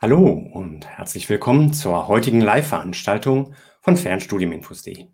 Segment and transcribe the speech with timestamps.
[0.00, 5.08] Hallo und herzlich willkommen zur heutigen Live-Veranstaltung von Fernstudiuminfos.de.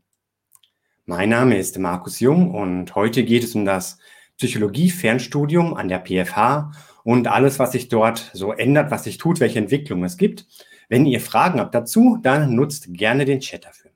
[1.07, 3.97] Mein Name ist Markus Jung und heute geht es um das
[4.37, 9.59] Psychologie-Fernstudium an der PFH und alles, was sich dort so ändert, was sich tut, welche
[9.59, 10.47] Entwicklungen es gibt.
[10.91, 13.91] Wenn ihr Fragen habt dazu, dann nutzt gerne den Chat dafür.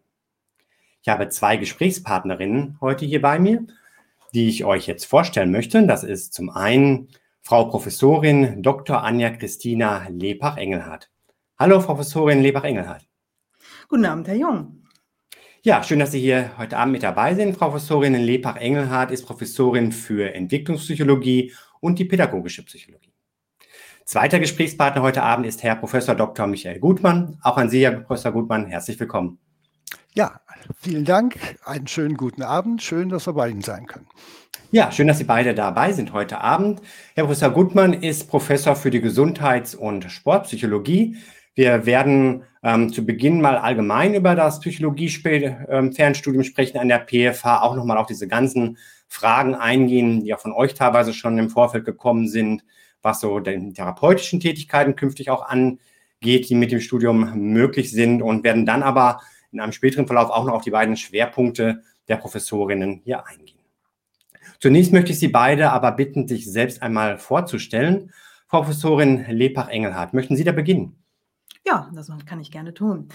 [1.03, 3.67] Ich habe zwei Gesprächspartnerinnen heute hier bei mir,
[4.33, 5.87] die ich euch jetzt vorstellen möchte.
[5.87, 7.09] Das ist zum einen
[7.49, 9.03] Frau Professorin Dr.
[9.03, 11.11] Anja Christina Lebach-Engelhardt.
[11.59, 13.09] Hallo, Professorin Lebach-Engelhardt.
[13.89, 14.83] Guten Abend, Herr Jung.
[15.63, 17.57] Ja, schön, dass Sie hier heute Abend mit dabei sind.
[17.57, 23.15] Frau Professorin Lebach-Engelhardt ist Professorin für Entwicklungspsychologie und die pädagogische Psychologie.
[24.05, 26.47] Zweiter Gesprächspartner heute Abend ist Herr Professor Dr.
[26.47, 27.39] Michael Gutmann.
[27.43, 29.39] Auch an Sie, Herr Professor Gutmann, herzlich willkommen.
[30.19, 30.41] Ja,
[30.81, 31.37] vielen Dank.
[31.65, 32.83] Einen schönen guten Abend.
[32.83, 34.09] Schön, dass wir bei Ihnen sein können.
[34.73, 36.83] Ja, schön, dass Sie beide dabei sind heute Abend.
[37.15, 41.19] Herr Professor Gutmann ist Professor für die Gesundheits- und Sportpsychologie.
[41.55, 47.63] Wir werden ähm, zu Beginn mal allgemein über das Psychologie-Fernstudium ähm, sprechen an der PFH,
[47.63, 48.77] auch nochmal auf diese ganzen
[49.07, 52.65] Fragen eingehen, die ja von euch teilweise schon im Vorfeld gekommen sind,
[53.03, 55.79] was so den therapeutischen Tätigkeiten künftig auch angeht,
[56.49, 59.21] die mit dem Studium möglich sind und werden dann aber
[59.53, 63.59] in einem späteren Verlauf auch noch auf die beiden Schwerpunkte der Professorinnen hier eingehen.
[64.61, 68.13] Zunächst möchte ich Sie beide aber bitten, sich selbst einmal vorzustellen.
[68.49, 71.03] Frau Professorin Lepach-Engelhardt, möchten Sie da beginnen?
[71.67, 73.09] Ja, das kann ich gerne tun.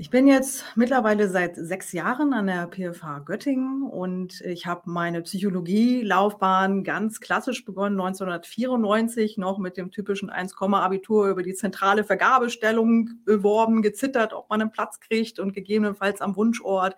[0.00, 5.20] Ich bin jetzt mittlerweile seit sechs Jahren an der PFH Göttingen und ich habe meine
[5.20, 13.82] Psychologielaufbahn ganz klassisch begonnen, 1994 noch mit dem typischen 1-Abitur über die zentrale Vergabestellung beworben,
[13.82, 16.96] gezittert, ob man einen Platz kriegt und gegebenenfalls am Wunschort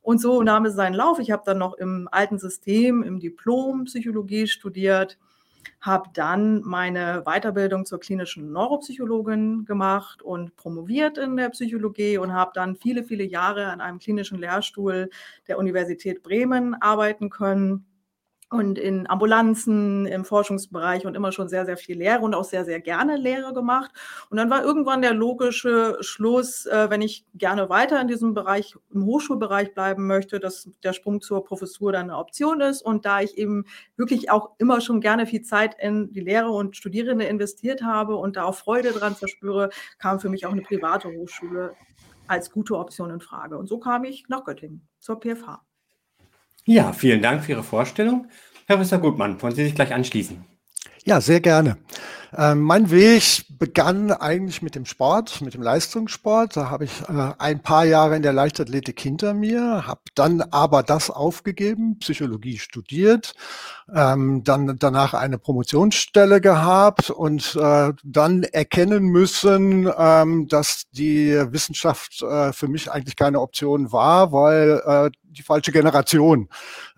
[0.00, 1.20] und so nahm es seinen Lauf.
[1.20, 5.16] Ich habe dann noch im alten System, im Diplom Psychologie studiert,
[5.80, 12.52] habe dann meine Weiterbildung zur klinischen Neuropsychologin gemacht und promoviert in der Psychologie und habe
[12.54, 15.10] dann viele, viele Jahre an einem klinischen Lehrstuhl
[15.48, 17.86] der Universität Bremen arbeiten können
[18.52, 22.64] und in Ambulanzen, im Forschungsbereich und immer schon sehr, sehr viel Lehre und auch sehr,
[22.64, 23.90] sehr gerne Lehre gemacht.
[24.30, 28.76] Und dann war irgendwann der logische Schluss, äh, wenn ich gerne weiter in diesem Bereich,
[28.92, 32.82] im Hochschulbereich bleiben möchte, dass der Sprung zur Professur dann eine Option ist.
[32.82, 33.64] Und da ich eben
[33.96, 38.36] wirklich auch immer schon gerne viel Zeit in die Lehre und Studierende investiert habe und
[38.36, 41.74] da auch Freude dran verspüre, kam für mich auch eine private Hochschule
[42.26, 43.56] als gute Option in Frage.
[43.58, 45.71] Und so kam ich nach Göttingen zur PFH.
[46.64, 48.26] Ja, vielen Dank für Ihre Vorstellung.
[48.66, 50.44] Herr Professor Gutmann, wollen Sie sich gleich anschließen?
[51.04, 51.78] Ja, sehr gerne.
[52.34, 56.56] Ähm, mein Weg begann eigentlich mit dem Sport, mit dem Leistungssport.
[56.56, 60.82] Da habe ich äh, ein paar Jahre in der Leichtathletik hinter mir, habe dann aber
[60.82, 63.34] das aufgegeben, Psychologie studiert,
[63.94, 72.22] ähm, dann danach eine Promotionsstelle gehabt und äh, dann erkennen müssen, ähm, dass die Wissenschaft
[72.22, 76.48] äh, für mich eigentlich keine Option war, weil äh, die falsche Generation.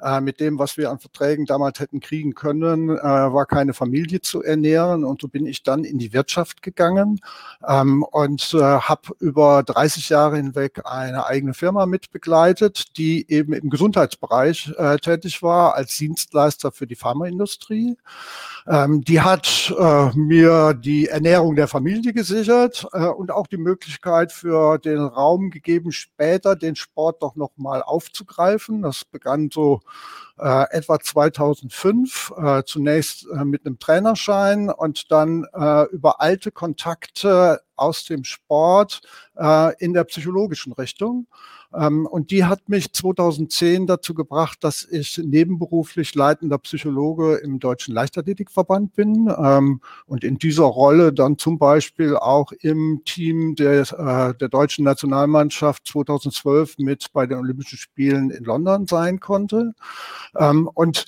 [0.03, 4.21] Äh, mit dem, was wir an Verträgen damals hätten kriegen können, äh, war keine Familie
[4.21, 5.05] zu ernähren.
[5.05, 7.21] Und so bin ich dann in die Wirtschaft gegangen
[7.67, 13.71] ähm, und äh, habe über 30 Jahre hinweg eine eigene Firma mitbegleitet, die eben im
[13.71, 17.97] Gesundheitsbereich äh, tätig war als Dienstleister für die Pharmaindustrie.
[18.67, 24.33] Ähm, die hat äh, mir die Ernährung der Familie gesichert äh, und auch die Möglichkeit
[24.33, 27.83] für den Raum gegeben, später den Sport doch nochmal
[28.25, 28.83] aufzugreifen.
[28.83, 29.81] Das begann so
[30.39, 37.61] äh, etwa 2005, äh, zunächst äh, mit einem Trainerschein und dann äh, über alte Kontakte
[37.77, 39.03] aus dem Sport
[39.37, 41.27] äh, in der psychologischen Richtung.
[41.77, 47.95] Ähm, und die hat mich 2010 dazu gebracht, dass ich nebenberuflich leitender Psychologe im Deutschen
[47.95, 54.35] Leichtathletikverband bin ähm, und in dieser Rolle dann zum Beispiel auch im Team der, äh,
[54.35, 59.73] der deutschen Nationalmannschaft 2012 mit bei den Olympischen Spielen in London sein konnte.
[60.39, 61.07] Ähm, und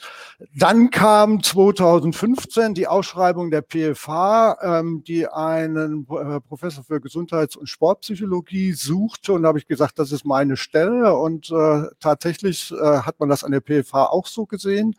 [0.55, 8.73] dann kam 2015 die Ausschreibung der PFH, die einen äh, Professor für Gesundheits- und Sportpsychologie
[8.73, 9.35] suchte.
[9.35, 13.45] Und habe ich gesagt, das ist meine Stelle und äh, tatsächlich äh, hat man das
[13.45, 14.97] an der PFH auch so gesehen.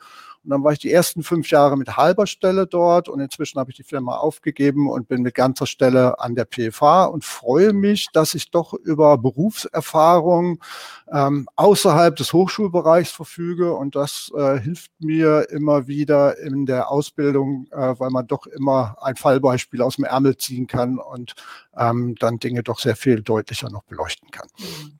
[0.47, 3.69] Und dann war ich die ersten fünf Jahre mit halber Stelle dort und inzwischen habe
[3.69, 8.07] ich die Firma aufgegeben und bin mit ganzer Stelle an der PFH und freue mich,
[8.13, 10.63] dass ich doch über Berufserfahrung
[11.11, 17.67] ähm, außerhalb des Hochschulbereichs verfüge und das äh, hilft mir immer wieder in der Ausbildung,
[17.71, 21.35] äh, weil man doch immer ein Fallbeispiel aus dem Ärmel ziehen kann und
[21.77, 24.47] ähm, dann Dinge doch sehr viel deutlicher noch beleuchten kann.
[24.57, 24.96] Mhm.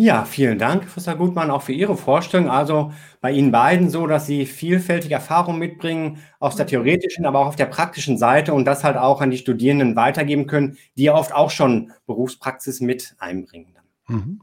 [0.00, 2.48] Ja, vielen Dank, Professor Gutmann, auch für Ihre Vorstellung.
[2.48, 7.48] Also bei Ihnen beiden so, dass Sie vielfältige Erfahrungen mitbringen aus der theoretischen, aber auch
[7.48, 11.16] auf der praktischen Seite und das halt auch an die Studierenden weitergeben können, die ja
[11.16, 13.74] oft auch schon Berufspraxis mit einbringen.
[14.06, 14.40] Mhm.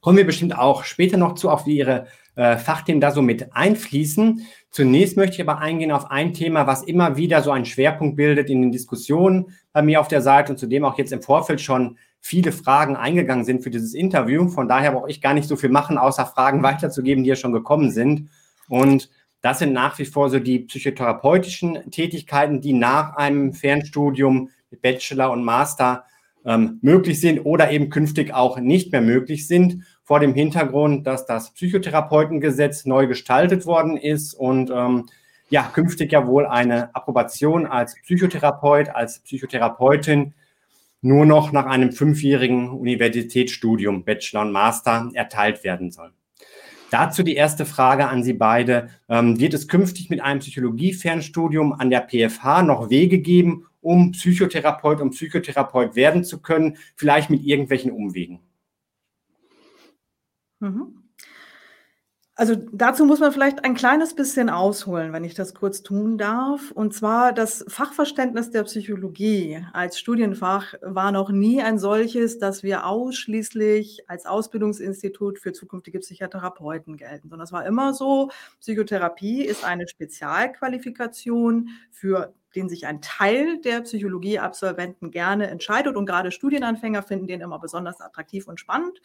[0.00, 2.06] Kommen wir bestimmt auch später noch zu, auf wie Ihre
[2.36, 4.46] äh, Fachthemen da so mit einfließen.
[4.70, 8.48] Zunächst möchte ich aber eingehen auf ein Thema, was immer wieder so einen Schwerpunkt bildet
[8.48, 11.60] in den Diskussionen bei mir auf der Seite und zu dem auch jetzt im Vorfeld
[11.60, 14.48] schon viele Fragen eingegangen sind für dieses Interview.
[14.48, 17.52] Von daher brauche ich gar nicht so viel machen, außer Fragen weiterzugeben, die ja schon
[17.52, 18.30] gekommen sind.
[18.68, 19.10] Und
[19.42, 25.32] das sind nach wie vor so die psychotherapeutischen Tätigkeiten, die nach einem Fernstudium mit Bachelor
[25.32, 26.04] und Master
[26.44, 31.26] ähm, möglich sind oder eben künftig auch nicht mehr möglich sind, vor dem Hintergrund, dass
[31.26, 35.06] das Psychotherapeutengesetz neu gestaltet worden ist und ähm,
[35.50, 40.34] ja, künftig ja wohl eine Approbation als Psychotherapeut, als Psychotherapeutin
[41.02, 46.12] nur noch nach einem fünfjährigen Universitätsstudium, Bachelor und Master, erteilt werden soll.
[46.90, 48.90] Dazu die erste Frage an Sie beide.
[49.08, 55.00] Ähm, wird es künftig mit einem Psychologie-Fernstudium an der PFH noch Wege geben, um Psychotherapeut
[55.00, 58.40] und Psychotherapeut werden zu können, vielleicht mit irgendwelchen Umwegen?
[60.60, 61.01] Mhm.
[62.34, 66.70] Also dazu muss man vielleicht ein kleines bisschen ausholen, wenn ich das kurz tun darf.
[66.70, 72.86] Und zwar das Fachverständnis der Psychologie als Studienfach war noch nie ein solches, dass wir
[72.86, 78.30] ausschließlich als Ausbildungsinstitut für zukünftige Psychotherapeuten gelten, sondern es war immer so,
[78.60, 86.30] Psychotherapie ist eine Spezialqualifikation für den sich ein Teil der Psychologieabsolventen gerne entscheidet und gerade
[86.30, 89.00] Studienanfänger finden den immer besonders attraktiv und spannend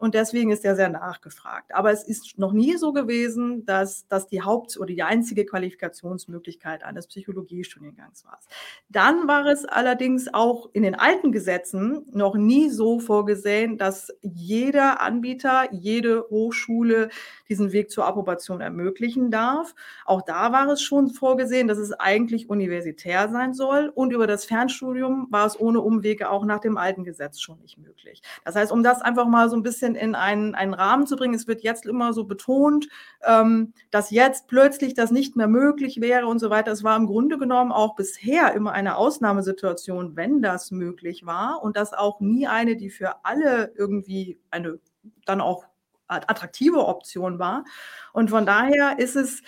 [0.00, 1.74] und deswegen ist er sehr nachgefragt.
[1.74, 6.82] Aber es ist noch nie so gewesen, dass das die Haupt- oder die einzige Qualifikationsmöglichkeit
[6.82, 8.40] eines Psychologiestudiengangs war.
[8.88, 15.02] Dann war es allerdings auch in den alten Gesetzen noch nie so vorgesehen, dass jeder
[15.02, 17.10] Anbieter, jede Hochschule
[17.50, 19.74] diesen Weg zur Approbation ermöglichen darf.
[20.06, 23.90] Auch da war es schon vorgesehen, dass es eigentlich universitär sein soll.
[23.94, 27.78] Und über das Fernstudium war es ohne Umwege auch nach dem alten Gesetz schon nicht
[27.78, 28.22] möglich.
[28.44, 31.34] Das heißt, um das einfach mal so ein bisschen in einen, einen Rahmen zu bringen,
[31.34, 32.88] es wird jetzt immer so betont,
[33.24, 36.72] ähm, dass jetzt plötzlich das nicht mehr möglich wäre und so weiter.
[36.72, 41.76] Es war im Grunde genommen auch bisher immer eine Ausnahmesituation, wenn das möglich war und
[41.76, 44.78] das auch nie eine, die für alle irgendwie eine
[45.24, 45.64] dann auch
[46.10, 47.64] attraktive Option war.
[48.12, 49.42] Und von daher ist es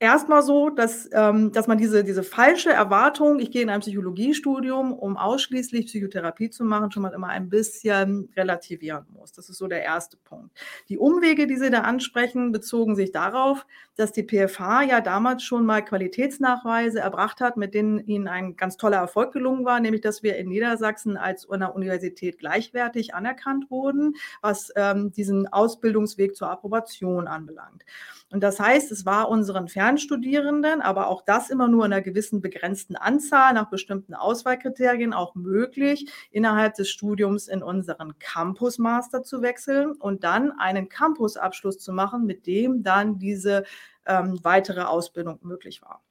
[0.00, 4.92] erstmal so, dass, ähm, dass man diese, diese falsche Erwartung, ich gehe in ein Psychologiestudium,
[4.92, 9.32] um ausschließlich Psychotherapie zu machen, schon mal immer ein bisschen relativieren muss.
[9.32, 10.56] Das ist so der erste Punkt.
[10.88, 13.66] Die Umwege, die Sie da ansprechen, bezogen sich darauf,
[13.96, 18.76] dass die PFH ja damals schon mal Qualitätsnachweise erbracht hat, mit denen ihnen ein ganz
[18.76, 24.14] toller Erfolg gelungen war, nämlich dass wir in Niedersachsen als einer Universität gleichwertig anerkannt wurden,
[24.40, 27.84] was ähm, diesen Ausbildungsweg zur Approbation anbelangt.
[28.30, 32.42] Und das heißt, es war unseren Fernstudierenden, aber auch das immer nur in einer gewissen
[32.42, 39.40] begrenzten Anzahl nach bestimmten Auswahlkriterien auch möglich, innerhalb des Studiums in unseren Campus Master zu
[39.40, 43.64] wechseln und dann einen Campusabschluss zu machen, mit dem dann diese
[44.04, 46.02] ähm, weitere Ausbildung möglich war.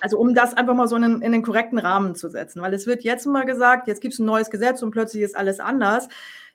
[0.00, 2.74] Also um das einfach mal so in, den, in den korrekten Rahmen zu setzen, weil
[2.74, 5.60] es wird jetzt mal gesagt, jetzt gibt es ein neues Gesetz und plötzlich ist alles
[5.60, 6.08] anders.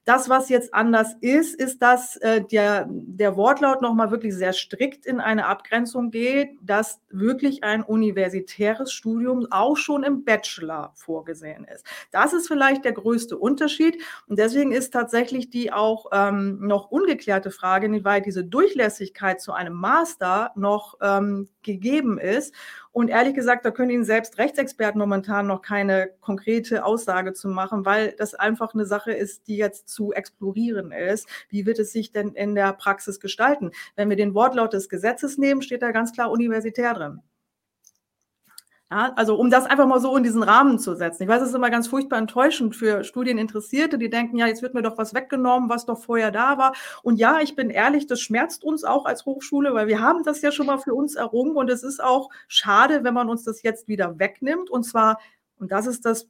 [0.05, 5.05] Das, was jetzt anders ist, ist, dass äh, der, der Wortlaut nochmal wirklich sehr strikt
[5.05, 11.85] in eine Abgrenzung geht, dass wirklich ein universitäres Studium auch schon im Bachelor vorgesehen ist.
[12.11, 14.01] Das ist vielleicht der größte Unterschied.
[14.27, 19.73] Und deswegen ist tatsächlich die auch ähm, noch ungeklärte Frage, inwieweit diese Durchlässigkeit zu einem
[19.73, 22.53] Master noch ähm, gegeben ist.
[22.93, 27.85] Und ehrlich gesagt, da können Ihnen selbst Rechtsexperten momentan noch keine konkrete Aussage zu machen,
[27.85, 31.27] weil das einfach eine Sache ist, die jetzt zu explorieren ist.
[31.49, 33.71] Wie wird es sich denn in der Praxis gestalten?
[33.95, 37.21] Wenn wir den Wortlaut des Gesetzes nehmen, steht da ganz klar universitär drin.
[38.93, 41.23] Ja, also um das einfach mal so in diesen Rahmen zu setzen.
[41.23, 44.75] Ich weiß, es ist immer ganz furchtbar enttäuschend für Studieninteressierte, die denken, ja, jetzt wird
[44.75, 46.73] mir doch was weggenommen, was doch vorher da war.
[47.01, 50.43] Und ja, ich bin ehrlich, das schmerzt uns auch als Hochschule, weil wir haben das
[50.43, 53.63] ja schon mal für uns errungen und es ist auch schade, wenn man uns das
[53.63, 54.69] jetzt wieder wegnimmt.
[54.69, 55.17] Und zwar,
[55.57, 56.29] und das ist das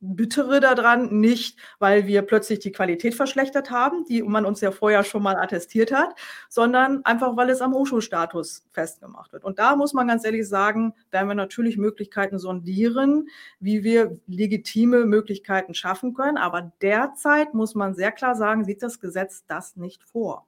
[0.00, 5.02] Bittere daran nicht, weil wir plötzlich die Qualität verschlechtert haben, die man uns ja vorher
[5.02, 6.14] schon mal attestiert hat,
[6.48, 9.42] sondern einfach, weil es am Hochschulstatus festgemacht wird.
[9.42, 15.04] Und da muss man ganz ehrlich sagen, werden wir natürlich Möglichkeiten sondieren, wie wir legitime
[15.04, 16.36] Möglichkeiten schaffen können.
[16.36, 20.46] Aber derzeit muss man sehr klar sagen, sieht das Gesetz das nicht vor.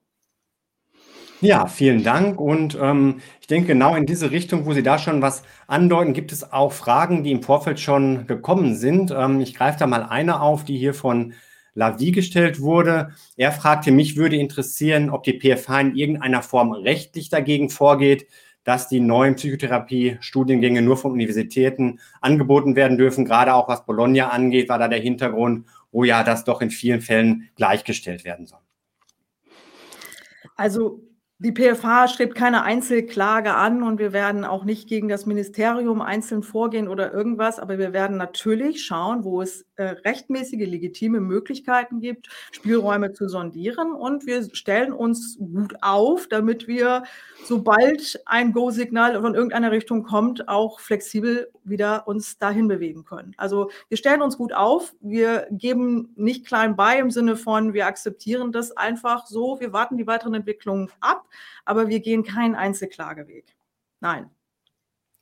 [1.42, 2.38] Ja, vielen Dank.
[2.38, 6.32] Und ähm, ich denke, genau in diese Richtung, wo Sie da schon was andeuten, gibt
[6.32, 9.10] es auch Fragen, die im Vorfeld schon gekommen sind.
[9.10, 11.32] Ähm, ich greife da mal eine auf, die hier von
[11.72, 13.14] Lavie gestellt wurde.
[13.36, 18.26] Er fragte, mich würde interessieren, ob die PFH in irgendeiner Form rechtlich dagegen vorgeht,
[18.64, 23.24] dass die neuen Psychotherapie-Studiengänge nur von Universitäten angeboten werden dürfen.
[23.24, 27.00] Gerade auch was Bologna angeht, war da der Hintergrund, wo ja das doch in vielen
[27.00, 28.60] Fällen gleichgestellt werden soll.
[30.54, 31.00] Also
[31.42, 36.42] die PFH strebt keine Einzelklage an und wir werden auch nicht gegen das Ministerium einzeln
[36.42, 43.12] vorgehen oder irgendwas, aber wir werden natürlich schauen, wo es rechtmäßige, legitime Möglichkeiten gibt, Spielräume
[43.12, 47.04] zu sondieren und wir stellen uns gut auf, damit wir,
[47.44, 53.34] sobald ein Go-Signal von irgendeiner Richtung kommt, auch flexibel wieder uns dahin bewegen können.
[53.36, 57.86] Also wir stellen uns gut auf, wir geben nicht klein bei im Sinne von, wir
[57.86, 61.26] akzeptieren das einfach so, wir warten die weiteren Entwicklungen ab
[61.64, 63.44] aber wir gehen keinen Einzelklageweg.
[64.00, 64.28] Nein.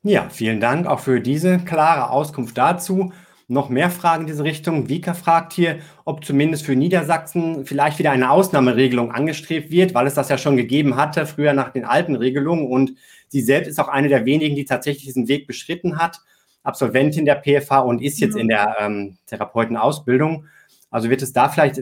[0.03, 3.13] Ja, vielen Dank auch für diese klare Auskunft dazu.
[3.51, 4.91] Noch mehr Fragen in diese Richtung.
[4.91, 10.13] Vika fragt hier, ob zumindest für Niedersachsen vielleicht wieder eine Ausnahmeregelung angestrebt wird, weil es
[10.13, 12.67] das ja schon gegeben hatte, früher nach den alten Regelungen.
[12.67, 12.93] Und
[13.29, 16.21] sie selbst ist auch eine der wenigen, die tatsächlich diesen Weg beschritten hat.
[16.63, 18.41] Absolventin der PFH und ist jetzt mhm.
[18.43, 20.45] in der ähm, Therapeutenausbildung.
[20.91, 21.81] Also wird es da vielleicht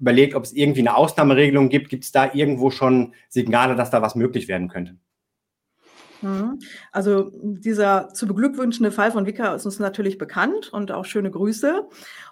[0.00, 1.90] überlegt, ob es irgendwie eine Ausnahmeregelung gibt?
[1.90, 4.96] Gibt es da irgendwo schon Signale, dass da was möglich werden könnte?
[6.24, 6.58] Mhm.
[6.90, 11.86] Also dieser zu beglückwünschende Fall von Vika ist uns natürlich bekannt und auch schöne Grüße.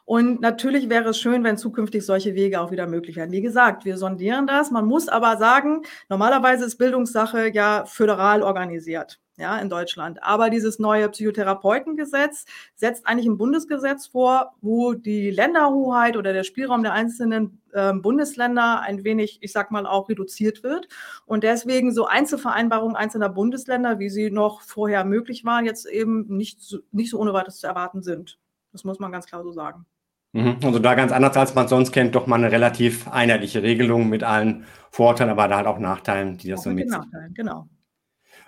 [0.05, 3.31] Und natürlich wäre es schön, wenn zukünftig solche Wege auch wieder möglich wären.
[3.31, 4.71] Wie gesagt, wir sondieren das.
[4.71, 10.23] Man muss aber sagen, normalerweise ist Bildungssache ja föderal organisiert ja, in Deutschland.
[10.23, 16.83] Aber dieses neue Psychotherapeutengesetz setzt eigentlich ein Bundesgesetz vor, wo die Länderhoheit oder der Spielraum
[16.83, 20.89] der einzelnen äh, Bundesländer ein wenig, ich sag mal, auch reduziert wird.
[21.25, 26.61] Und deswegen so Einzelvereinbarungen einzelner Bundesländer, wie sie noch vorher möglich waren, jetzt eben nicht
[26.61, 28.39] so, nicht so ohne weiteres zu erwarten sind.
[28.73, 29.87] Das muss man ganz klar so sagen.
[30.33, 30.59] Mhm.
[30.63, 34.23] Also da ganz anders als man sonst kennt, doch mal eine relativ einheitliche Regelung mit
[34.23, 36.89] allen Vorteilen, aber da halt auch Nachteilen, die das auch so mit.
[36.89, 37.69] Nachteilen, genau.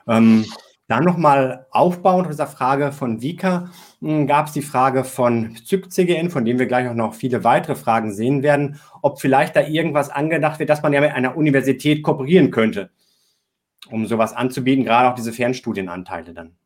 [0.07, 0.45] Ähm,
[0.87, 6.31] dann nochmal aufbauend auf dieser Frage von Vika hm, gab es die Frage von ZycCGN,
[6.31, 10.11] von dem wir gleich auch noch viele weitere Fragen sehen werden, ob vielleicht da irgendwas
[10.11, 12.91] angedacht wird, dass man ja mit einer Universität kooperieren könnte,
[13.91, 16.57] um sowas anzubieten, gerade auch diese Fernstudienanteile dann.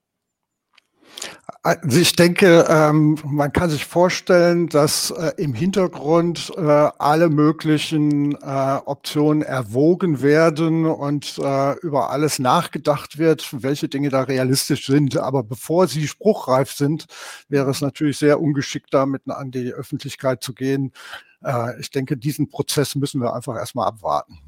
[1.62, 8.32] Also ich denke, ähm, man kann sich vorstellen, dass äh, im Hintergrund äh, alle möglichen
[8.32, 15.16] äh, Optionen erwogen werden und äh, über alles nachgedacht wird, welche Dinge da realistisch sind.
[15.16, 17.06] Aber bevor sie spruchreif sind,
[17.48, 20.92] wäre es natürlich sehr ungeschickt, damit an die Öffentlichkeit zu gehen.
[21.42, 24.38] Äh, ich denke, diesen Prozess müssen wir einfach erstmal abwarten.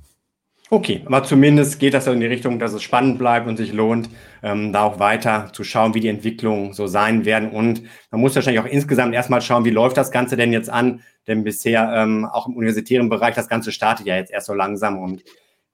[0.72, 4.08] Okay, aber zumindest geht das in die Richtung, dass es spannend bleibt und sich lohnt,
[4.40, 7.50] ähm, da auch weiter zu schauen, wie die Entwicklungen so sein werden.
[7.50, 11.02] Und man muss wahrscheinlich auch insgesamt erstmal schauen, wie läuft das Ganze denn jetzt an?
[11.26, 15.00] Denn bisher ähm, auch im universitären Bereich, das Ganze startet ja jetzt erst so langsam
[15.00, 15.24] und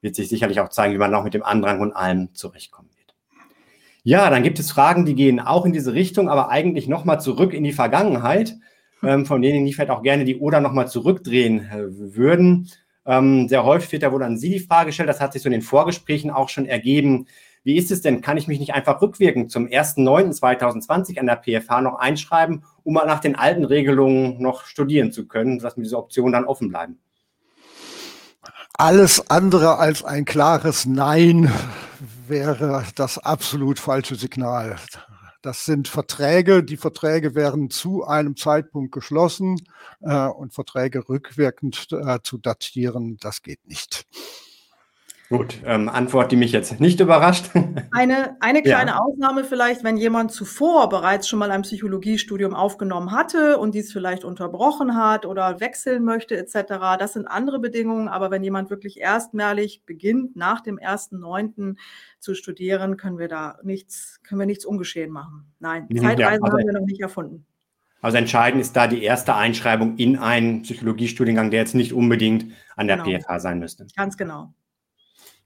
[0.00, 3.14] wird sich sicherlich auch zeigen, wie man auch mit dem Andrang und allem zurechtkommen wird.
[4.02, 7.52] Ja, dann gibt es Fragen, die gehen auch in diese Richtung, aber eigentlich nochmal zurück
[7.52, 8.54] in die Vergangenheit,
[9.02, 12.70] ähm, von denen ich vielleicht auch gerne die Oder nochmal zurückdrehen äh, würden.
[13.06, 15.48] Ähm, sehr häufig wird da wohl an Sie die Frage gestellt, das hat sich so
[15.48, 17.26] in den Vorgesprächen auch schon ergeben.
[17.62, 18.20] Wie ist es denn?
[18.20, 23.06] Kann ich mich nicht einfach rückwirkend zum 1.9.2020 an der PFH noch einschreiben, um mal
[23.06, 26.98] nach den alten Regelungen noch studieren zu können, sodass mir diese Optionen dann offen bleiben?
[28.78, 31.50] Alles andere als ein klares Nein
[32.28, 34.76] wäre das absolut falsche Signal.
[35.46, 36.64] Das sind Verträge.
[36.64, 39.54] Die Verträge werden zu einem Zeitpunkt geschlossen
[40.00, 44.08] äh, und Verträge rückwirkend äh, zu datieren, das geht nicht.
[45.28, 47.50] Gut, ähm, Antwort, die mich jetzt nicht überrascht.
[47.90, 48.98] Eine, eine kleine ja.
[48.98, 54.24] Ausnahme vielleicht, wenn jemand zuvor bereits schon mal ein Psychologiestudium aufgenommen hatte und dies vielleicht
[54.24, 56.96] unterbrochen hat oder wechseln möchte etc.
[56.98, 61.76] Das sind andere Bedingungen, aber wenn jemand wirklich erstmalig beginnt, nach dem 1.9.
[62.20, 65.52] zu studieren, können wir da nichts, können wir nichts ungeschehen machen.
[65.58, 67.46] Nein, Zeitreisen ja, also, haben wir noch nicht erfunden.
[68.00, 72.86] Also entscheidend ist da die erste Einschreibung in einen Psychologiestudiengang, der jetzt nicht unbedingt an
[72.86, 73.18] der genau.
[73.18, 73.86] PFH sein müsste.
[73.96, 74.54] Ganz genau.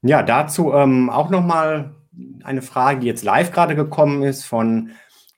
[0.03, 1.95] Ja, dazu ähm, auch nochmal
[2.43, 4.91] eine Frage, die jetzt live gerade gekommen ist von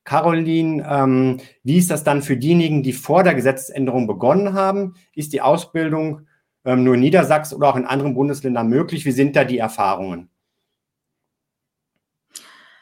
[0.04, 0.86] Caroline.
[0.88, 4.94] Ähm, wie ist das dann für diejenigen, die vor der Gesetzesänderung begonnen haben?
[5.14, 6.26] Ist die Ausbildung
[6.64, 9.04] ähm, nur in Niedersachsen oder auch in anderen Bundesländern möglich?
[9.04, 10.28] Wie sind da die Erfahrungen?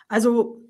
[0.08, 0.60] Also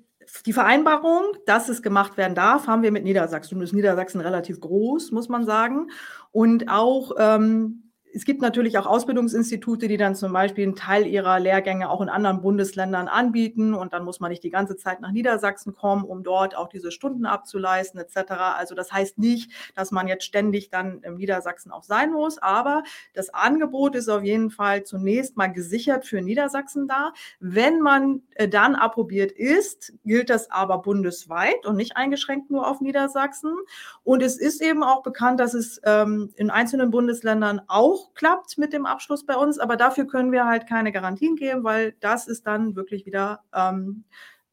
[0.45, 3.55] die Vereinbarung, dass es gemacht werden darf, haben wir mit Niedersachsen.
[3.55, 5.89] Nun ist Niedersachsen relativ groß, muss man sagen.
[6.31, 11.39] Und auch ähm, es gibt natürlich auch Ausbildungsinstitute, die dann zum Beispiel einen Teil ihrer
[11.39, 15.11] Lehrgänge auch in anderen Bundesländern anbieten und dann muss man nicht die ganze Zeit nach
[15.11, 18.31] Niedersachsen kommen, um dort auch diese Stunden abzuleisten etc.
[18.57, 22.83] Also das heißt nicht, dass man jetzt ständig dann im Niedersachsen auch sein muss, aber
[23.13, 27.13] das Angebot ist auf jeden Fall zunächst mal gesichert für Niedersachsen da.
[27.39, 32.81] Wenn man äh, dann approbiert ist, gilt das aber bundesweit und nicht eingeschränkt nur auf
[32.81, 33.55] Niedersachsen.
[34.03, 38.57] Und es ist eben auch bekannt, dass es ähm, in einzelnen Bundesländern auch auch klappt
[38.57, 42.27] mit dem Abschluss bei uns, aber dafür können wir halt keine Garantien geben, weil das
[42.27, 44.05] ist dann wirklich wieder ähm,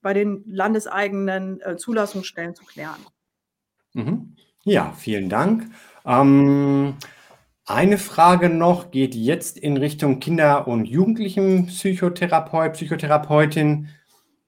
[0.03, 3.01] bei den landeseigenen äh, Zulassungsstellen zu klären.
[3.95, 4.37] Mhm.
[4.65, 5.67] Ja, vielen Dank.
[6.05, 6.97] Ähm,
[7.67, 13.89] eine Frage noch geht jetzt in Richtung Kinder- und Jugendlichen-Psychotherapeut, Psychotherapeutin.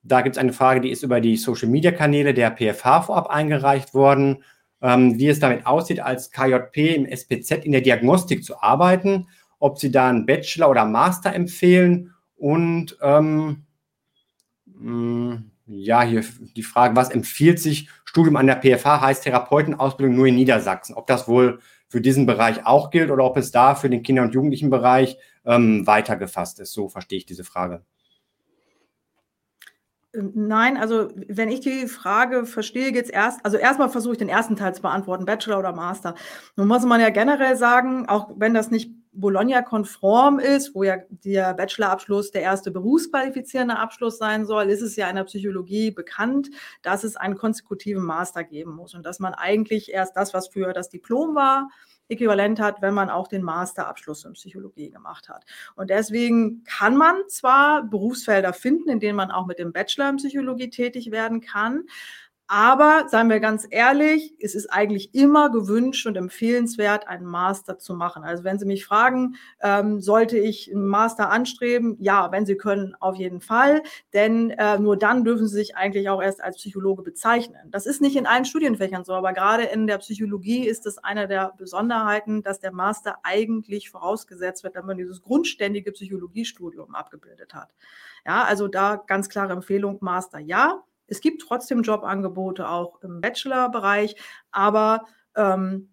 [0.02, 4.42] Da gibt es eine Frage, die ist über die Social-Media-Kanäle der PFH vorab eingereicht worden
[4.82, 9.78] ähm, wie es damit aussieht, als KJP im SPZ in der Diagnostik zu arbeiten, ob
[9.78, 13.64] Sie da einen Bachelor oder Master empfehlen und ähm,
[14.66, 16.24] mh, mm, ja, hier
[16.56, 21.06] die Frage, was empfiehlt sich Studium an der PFH, heißt Therapeutenausbildung nur in Niedersachsen, ob
[21.06, 24.34] das wohl für diesen Bereich auch gilt oder ob es da für den Kinder- und
[24.34, 26.72] Jugendlichenbereich ähm, weitergefasst ist.
[26.72, 27.84] So verstehe ich diese Frage.
[30.12, 34.28] Nein, also wenn ich die Frage verstehe, geht es erst, also erstmal versuche ich den
[34.28, 36.16] ersten Teil zu beantworten, Bachelor oder Master.
[36.56, 41.54] Nun muss man ja generell sagen, auch wenn das nicht Bologna-konform ist, wo ja der
[41.54, 46.50] Bachelorabschluss der erste berufsqualifizierende Abschluss sein soll, ist es ja in der Psychologie bekannt,
[46.82, 50.72] dass es einen konsekutiven Master geben muss und dass man eigentlich erst das, was für
[50.72, 51.68] das Diplom war,
[52.10, 55.44] äquivalent hat, wenn man auch den Masterabschluss in Psychologie gemacht hat.
[55.76, 60.16] Und deswegen kann man zwar Berufsfelder finden, in denen man auch mit dem Bachelor in
[60.16, 61.84] Psychologie tätig werden kann,
[62.52, 67.94] aber seien wir ganz ehrlich, es ist eigentlich immer gewünscht und empfehlenswert, einen Master zu
[67.94, 68.24] machen.
[68.24, 71.96] Also wenn Sie mich fragen, ähm, sollte ich einen Master anstreben?
[72.00, 73.84] Ja, wenn Sie können, auf jeden Fall.
[74.14, 77.70] Denn äh, nur dann dürfen Sie sich eigentlich auch erst als Psychologe bezeichnen.
[77.70, 81.28] Das ist nicht in allen Studienfächern so, aber gerade in der Psychologie ist es eine
[81.28, 87.68] der Besonderheiten, dass der Master eigentlich vorausgesetzt wird, wenn man dieses grundständige Psychologiestudium abgebildet hat.
[88.26, 90.82] Ja, also da ganz klare Empfehlung, Master ja.
[91.10, 94.16] Es gibt trotzdem Jobangebote auch im Bachelor-Bereich,
[94.50, 95.04] aber
[95.36, 95.90] ähm,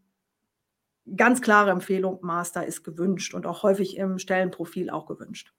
[1.15, 5.53] ganz klare Empfehlung, Master ist gewünscht und auch häufig im Stellenprofil auch gewünscht.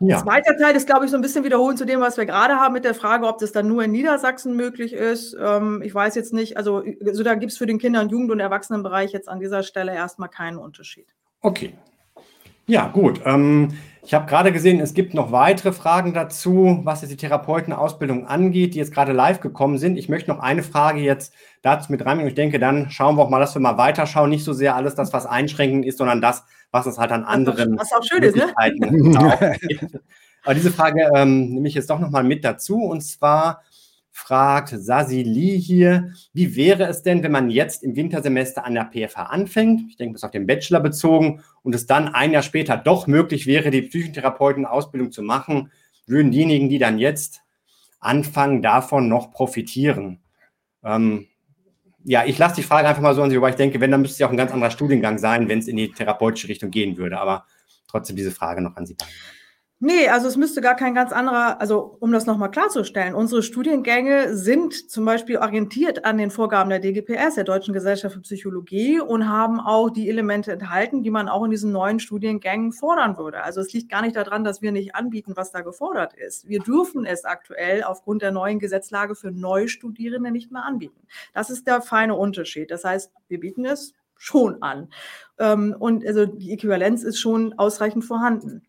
[0.00, 0.18] Ja.
[0.18, 2.74] Zweiter Teil ist, glaube ich, so ein bisschen wiederholen zu dem, was wir gerade haben
[2.74, 5.36] mit der Frage, ob das dann nur in Niedersachsen möglich ist.
[5.40, 8.32] Ähm, ich weiß jetzt nicht, also, also da gibt es für den Kinder- und Jugend-
[8.32, 11.06] und Erwachsenenbereich jetzt an dieser Stelle erstmal keinen Unterschied.
[11.40, 11.78] Okay.
[12.66, 13.20] Ja, gut.
[13.24, 13.74] Ähm,
[14.06, 18.74] ich habe gerade gesehen, es gibt noch weitere Fragen dazu, was jetzt die Therapeutenausbildung angeht,
[18.74, 19.96] die jetzt gerade live gekommen sind.
[19.96, 22.28] Ich möchte noch eine Frage jetzt dazu mit reinbringen.
[22.28, 24.28] Ich denke, dann schauen wir auch mal, dass wir mal weiterschauen.
[24.28, 27.78] Nicht so sehr alles das, was einschränkend ist, sondern das, was es halt an anderen
[27.78, 28.52] was auch schön ist, ne?
[30.44, 32.82] Aber diese Frage ähm, nehme ich jetzt doch nochmal mit dazu.
[32.82, 33.62] Und zwar
[34.16, 39.24] fragt Sasili hier, wie wäre es denn, wenn man jetzt im Wintersemester an der PFH
[39.24, 43.08] anfängt, ich denke, ist auf den Bachelor bezogen, und es dann ein Jahr später doch
[43.08, 45.72] möglich wäre, die Psychotherapeutenausbildung zu machen,
[46.06, 47.42] würden diejenigen, die dann jetzt
[47.98, 50.20] anfangen, davon noch profitieren?
[50.84, 51.26] Ähm,
[52.04, 54.00] ja, ich lasse die Frage einfach mal so an Sie, wobei ich denke, wenn, dann
[54.00, 56.70] müsste es ja auch ein ganz anderer Studiengang sein, wenn es in die therapeutische Richtung
[56.70, 57.18] gehen würde.
[57.18, 57.46] Aber
[57.88, 58.96] trotzdem diese Frage noch an Sie.
[59.86, 64.34] Nee, also es müsste gar kein ganz anderer, also um das nochmal klarzustellen, unsere Studiengänge
[64.34, 69.28] sind zum Beispiel orientiert an den Vorgaben der DGPS, der Deutschen Gesellschaft für Psychologie, und
[69.28, 73.42] haben auch die Elemente enthalten, die man auch in diesen neuen Studiengängen fordern würde.
[73.42, 76.48] Also es liegt gar nicht daran, dass wir nicht anbieten, was da gefordert ist.
[76.48, 81.06] Wir dürfen es aktuell aufgrund der neuen Gesetzlage für Neustudierende nicht mehr anbieten.
[81.34, 82.70] Das ist der feine Unterschied.
[82.70, 84.88] Das heißt, wir bieten es schon an.
[85.38, 88.62] Ähm, und also die Äquivalenz ist schon ausreichend vorhanden.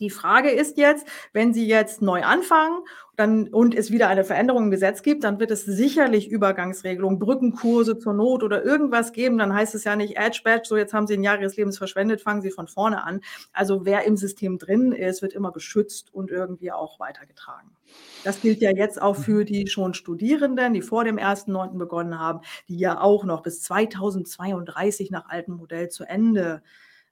[0.00, 2.84] Die Frage ist jetzt, wenn Sie jetzt neu anfangen
[3.16, 7.98] dann, und es wieder eine Veränderung im Gesetz gibt, dann wird es sicherlich Übergangsregelungen, Brückenkurse
[7.98, 9.38] zur Not oder irgendwas geben.
[9.38, 11.78] Dann heißt es ja nicht Edge Badge, so jetzt haben Sie ein Jahr Ihres Lebens
[11.78, 13.20] verschwendet, fangen Sie von vorne an.
[13.52, 17.70] Also wer im System drin ist, wird immer geschützt und irgendwie auch weitergetragen.
[18.22, 21.76] Das gilt ja jetzt auch für die schon Studierenden, die vor dem 1.9.
[21.76, 26.62] begonnen haben, die ja auch noch bis 2032 nach altem Modell zu Ende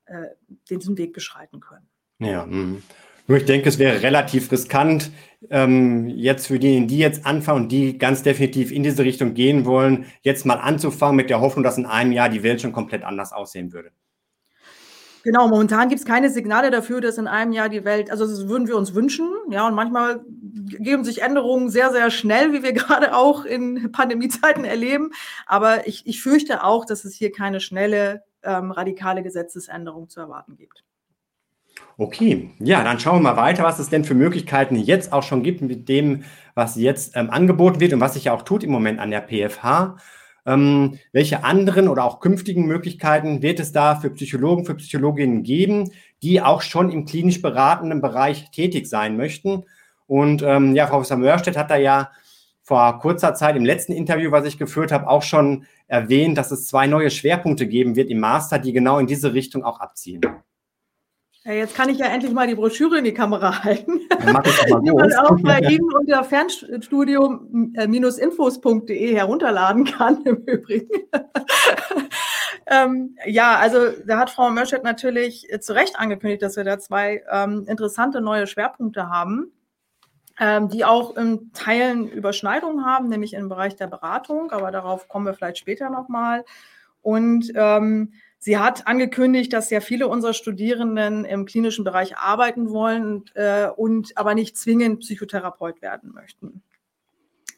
[0.05, 0.29] äh,
[0.71, 1.89] den Weg beschreiten können.
[2.19, 2.79] Ja, mh.
[3.27, 5.11] nur ich denke, es wäre relativ riskant,
[5.51, 9.65] ähm, jetzt für diejenigen, die jetzt anfangen und die ganz definitiv in diese Richtung gehen
[9.65, 13.05] wollen, jetzt mal anzufangen mit der Hoffnung, dass in einem Jahr die Welt schon komplett
[13.05, 13.91] anders aussehen würde.
[15.27, 18.47] Genau, momentan gibt es keine Signale dafür, dass in einem Jahr die Welt, also das
[18.47, 22.73] würden wir uns wünschen, ja, und manchmal geben sich Änderungen sehr, sehr schnell, wie wir
[22.75, 25.11] gerade auch in Pandemiezeiten erleben.
[25.47, 30.57] Aber ich, ich fürchte auch, dass es hier keine schnelle ähm, radikale Gesetzesänderungen zu erwarten
[30.57, 30.85] gibt.
[31.99, 35.43] Okay, ja, dann schauen wir mal weiter, was es denn für Möglichkeiten jetzt auch schon
[35.43, 38.71] gibt mit dem, was jetzt ähm, angeboten wird und was sich ja auch tut im
[38.71, 39.97] Moment an der PFH.
[40.45, 45.91] Ähm, welche anderen oder auch künftigen Möglichkeiten wird es da für Psychologen, für Psychologinnen geben,
[46.23, 49.65] die auch schon im klinisch beratenden Bereich tätig sein möchten?
[50.07, 52.11] Und ähm, ja, Frau Professor Mörstedt hat da ja
[52.63, 56.67] vor kurzer Zeit im letzten Interview, was ich geführt habe, auch schon erwähnt, dass es
[56.67, 60.21] zwei neue Schwerpunkte geben wird im Master, die genau in diese Richtung auch abzielen.
[61.47, 64.01] Ja, jetzt kann ich ja endlich mal die Broschüre in die Kamera halten.
[64.01, 70.91] die man auch bei Ihnen unter Fernstudio-infos.de herunterladen kann, im Übrigen.
[72.67, 77.23] ähm, ja, also da hat Frau Mörschett natürlich zu Recht angekündigt, dass wir da zwei
[77.31, 79.53] ähm, interessante neue Schwerpunkte haben,
[80.41, 85.27] ähm, die auch in Teilen Überschneidungen haben, nämlich im Bereich der Beratung, aber darauf kommen
[85.27, 86.45] wir vielleicht später nochmal.
[87.03, 93.25] Und ähm, Sie hat angekündigt, dass ja viele unserer Studierenden im klinischen Bereich arbeiten wollen
[93.35, 96.63] äh, und aber nicht zwingend Psychotherapeut werden möchten.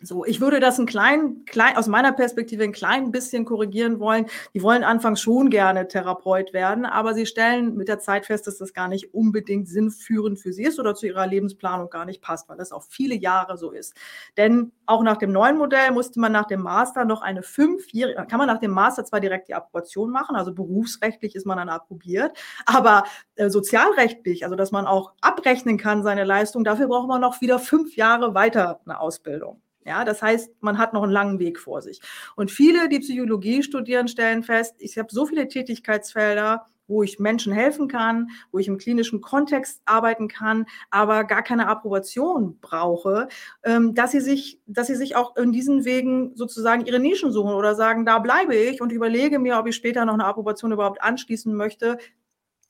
[0.01, 4.27] So, ich würde das ein klein, klein, aus meiner Perspektive ein klein bisschen korrigieren wollen.
[4.55, 8.59] Die wollen anfangs schon gerne Therapeut werden, aber sie stellen mit der Zeit fest, dass
[8.59, 12.49] das gar nicht unbedingt sinnführend für sie ist oder zu ihrer Lebensplanung gar nicht passt,
[12.49, 13.93] weil das auch viele Jahre so ist.
[14.37, 18.39] Denn auch nach dem neuen Modell musste man nach dem Master noch eine fünfjährige, kann
[18.39, 22.39] man nach dem Master zwar direkt die Approbation machen, also berufsrechtlich ist man dann approbiert,
[22.67, 23.03] aber
[23.35, 27.59] äh, sozialrechtlich, also dass man auch abrechnen kann seine Leistung, dafür braucht man noch wieder
[27.59, 29.61] fünf Jahre weiter eine Ausbildung.
[29.85, 32.01] Ja, das heißt, man hat noch einen langen Weg vor sich.
[32.37, 37.53] Und viele, die Psychologie studieren, stellen fest, ich habe so viele Tätigkeitsfelder, wo ich Menschen
[37.53, 43.29] helfen kann, wo ich im klinischen Kontext arbeiten kann, aber gar keine Approbation brauche,
[43.63, 47.53] ähm, dass sie sich, dass sie sich auch in diesen Wegen sozusagen ihre Nischen suchen
[47.53, 51.03] oder sagen, da bleibe ich und überlege mir, ob ich später noch eine Approbation überhaupt
[51.03, 51.99] anschließen möchte.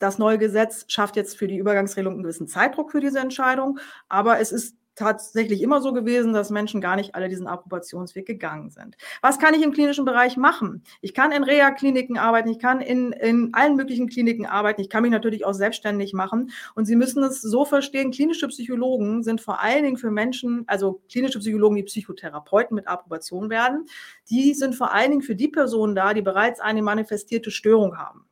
[0.00, 4.40] Das neue Gesetz schafft jetzt für die Übergangsregelung einen gewissen Zeitdruck für diese Entscheidung, aber
[4.40, 8.96] es ist tatsächlich immer so gewesen, dass Menschen gar nicht alle diesen Approbationsweg gegangen sind.
[9.22, 10.82] Was kann ich im klinischen Bereich machen?
[11.00, 15.02] Ich kann in Reha-Kliniken arbeiten, ich kann in, in allen möglichen Kliniken arbeiten, ich kann
[15.02, 16.50] mich natürlich auch selbstständig machen.
[16.74, 21.00] Und Sie müssen es so verstehen, klinische Psychologen sind vor allen Dingen für Menschen, also
[21.10, 23.86] klinische Psychologen, die Psychotherapeuten mit Approbation werden,
[24.28, 28.26] die sind vor allen Dingen für die Personen da, die bereits eine manifestierte Störung haben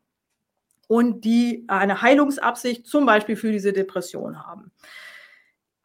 [0.89, 4.73] und die eine Heilungsabsicht zum Beispiel für diese Depression haben.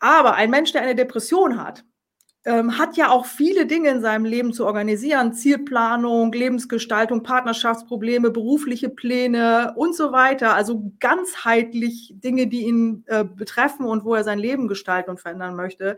[0.02, 1.86] Aber ein Mensch, der eine Depression hat,
[2.44, 5.34] ähm, hat ja auch viele Dinge in seinem Leben zu organisieren.
[5.34, 10.56] Zielplanung, Lebensgestaltung, Partnerschaftsprobleme, berufliche Pläne und so weiter.
[10.56, 15.56] Also ganzheitlich Dinge, die ihn äh, betreffen und wo er sein Leben gestalten und verändern
[15.56, 15.98] möchte,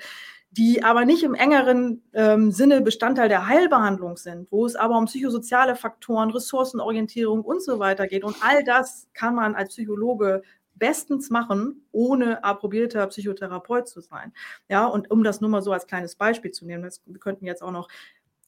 [0.51, 5.05] die aber nicht im engeren ähm, Sinne Bestandteil der Heilbehandlung sind, wo es aber um
[5.05, 8.25] psychosoziale Faktoren, Ressourcenorientierung und so weiter geht.
[8.25, 10.43] Und all das kann man als Psychologe
[10.83, 14.33] bestens machen, ohne approbierter Psychotherapeut zu sein.
[14.67, 17.45] Ja, und um das nur mal so als kleines Beispiel zu nehmen, das, wir könnten
[17.45, 17.87] jetzt auch noch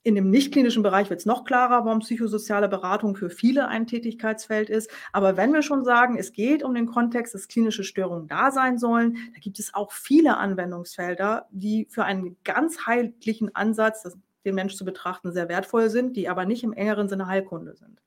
[0.03, 4.69] in dem nicht-klinischen Bereich wird es noch klarer, warum psychosoziale Beratung für viele ein Tätigkeitsfeld
[4.69, 4.91] ist.
[5.13, 8.77] Aber wenn wir schon sagen, es geht um den Kontext, dass klinische Störungen da sein
[8.77, 14.03] sollen, da gibt es auch viele Anwendungsfelder, die für einen ganzheitlichen Ansatz,
[14.43, 18.01] den Mensch zu betrachten, sehr wertvoll sind, die aber nicht im engeren Sinne Heilkunde sind.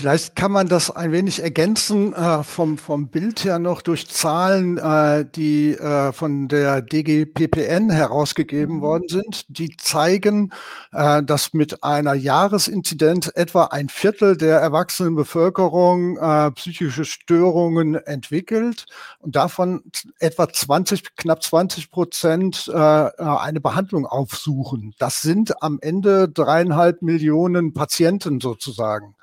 [0.00, 4.78] Vielleicht kann man das ein wenig ergänzen äh, vom, vom Bild her noch durch Zahlen,
[4.78, 8.80] äh, die äh, von der DGPPN herausgegeben mhm.
[8.80, 9.44] worden sind.
[9.48, 10.54] Die zeigen,
[10.92, 18.86] äh, dass mit einer Jahresinzidenz etwa ein Viertel der erwachsenen Bevölkerung äh, psychische Störungen entwickelt
[19.18, 19.82] und davon
[20.18, 24.94] etwa 20, knapp 20 Prozent äh, eine Behandlung aufsuchen.
[24.98, 29.14] Das sind am Ende dreieinhalb Millionen Patienten sozusagen.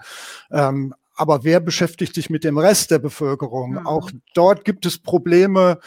[0.70, 3.72] Ähm, aber wer beschäftigt sich mit dem Rest der Bevölkerung?
[3.72, 3.88] Mhm.
[3.88, 5.80] Auch dort gibt es Probleme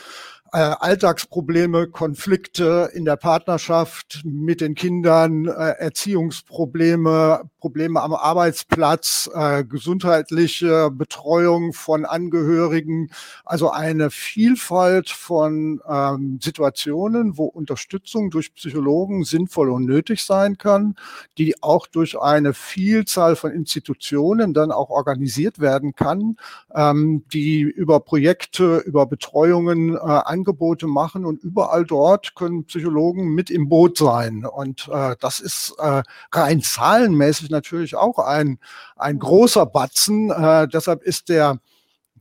[0.53, 9.65] äh, Alltagsprobleme, Konflikte in der Partnerschaft mit den Kindern, äh, Erziehungsprobleme, Probleme am Arbeitsplatz, äh,
[9.65, 13.11] gesundheitliche Betreuung von Angehörigen,
[13.45, 20.97] also eine Vielfalt von ähm, Situationen, wo Unterstützung durch Psychologen sinnvoll und nötig sein kann,
[21.37, 26.37] die auch durch eine Vielzahl von Institutionen dann auch organisiert werden kann,
[26.75, 33.51] ähm, die über Projekte, über Betreuungen äh, Angebote machen und überall dort können Psychologen mit
[33.51, 34.47] im Boot sein.
[34.47, 38.59] Und äh, das ist äh, rein zahlenmäßig natürlich auch ein,
[38.97, 40.31] ein großer Batzen.
[40.31, 41.59] Äh, deshalb ist der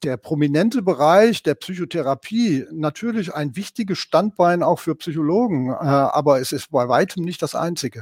[0.04, 6.52] der prominente Bereich der Psychotherapie natürlich ein wichtiges Standbein auch für Psychologen, äh, aber es
[6.52, 8.02] ist bei weitem nicht das einzige.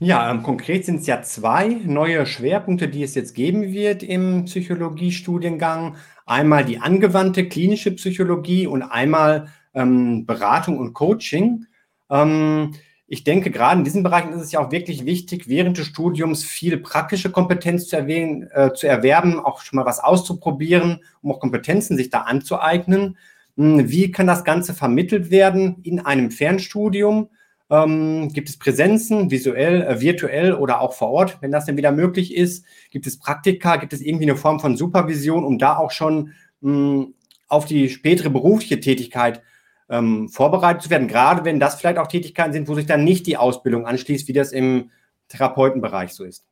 [0.00, 4.44] Ja, ähm, konkret sind es ja zwei neue Schwerpunkte, die es jetzt geben wird im
[4.46, 5.96] Psychologiestudiengang.
[6.26, 11.66] Einmal die angewandte klinische Psychologie und einmal ähm, Beratung und Coaching.
[12.10, 12.74] Ähm,
[13.06, 16.44] ich denke, gerade in diesen Bereichen ist es ja auch wirklich wichtig, während des Studiums
[16.44, 21.40] viel praktische Kompetenz zu, erwähnen, äh, zu erwerben, auch schon mal was auszuprobieren, um auch
[21.40, 23.18] Kompetenzen sich da anzueignen.
[23.56, 27.28] Hm, wie kann das Ganze vermittelt werden in einem Fernstudium?
[27.70, 31.92] Ähm, gibt es Präsenzen, visuell, äh, virtuell oder auch vor Ort, wenn das denn wieder
[31.92, 32.64] möglich ist?
[32.90, 33.76] Gibt es Praktika?
[33.76, 37.14] Gibt es irgendwie eine Form von Supervision, um da auch schon mh, hm,
[37.48, 39.42] auf die spätere berufliche Tätigkeit
[39.88, 41.08] ähm, vorbereitet zu werden?
[41.08, 44.32] Gerade wenn das vielleicht auch Tätigkeiten sind, wo sich dann nicht die Ausbildung anschließt, wie
[44.32, 44.90] das im
[45.28, 46.44] Therapeutenbereich so ist.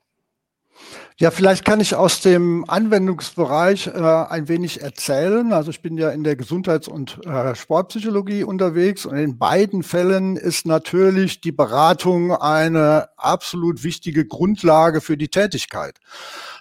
[1.19, 5.53] Ja, vielleicht kann ich aus dem Anwendungsbereich äh, ein wenig erzählen.
[5.53, 10.37] Also ich bin ja in der Gesundheits- und äh, Sportpsychologie unterwegs und in beiden Fällen
[10.37, 16.01] ist natürlich die Beratung eine absolut wichtige Grundlage für die Tätigkeit.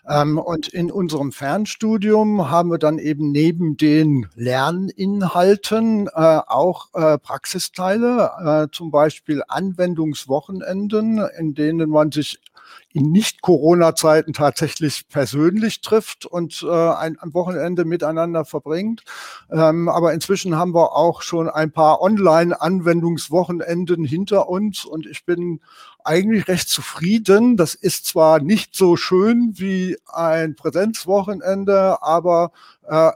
[0.07, 6.11] Ähm, und in unserem Fernstudium haben wir dann eben neben den Lerninhalten äh,
[6.45, 12.39] auch äh, Praxisteile, äh, zum Beispiel Anwendungswochenenden, in denen man sich
[12.93, 19.03] in Nicht-Corona-Zeiten tatsächlich persönlich trifft und äh, ein, ein Wochenende miteinander verbringt.
[19.51, 25.61] Ähm, aber inzwischen haben wir auch schon ein paar Online-Anwendungswochenenden hinter uns und ich bin
[26.03, 27.57] eigentlich recht zufrieden.
[27.57, 32.51] Das ist zwar nicht so schön wie ein Präsenzwochenende, aber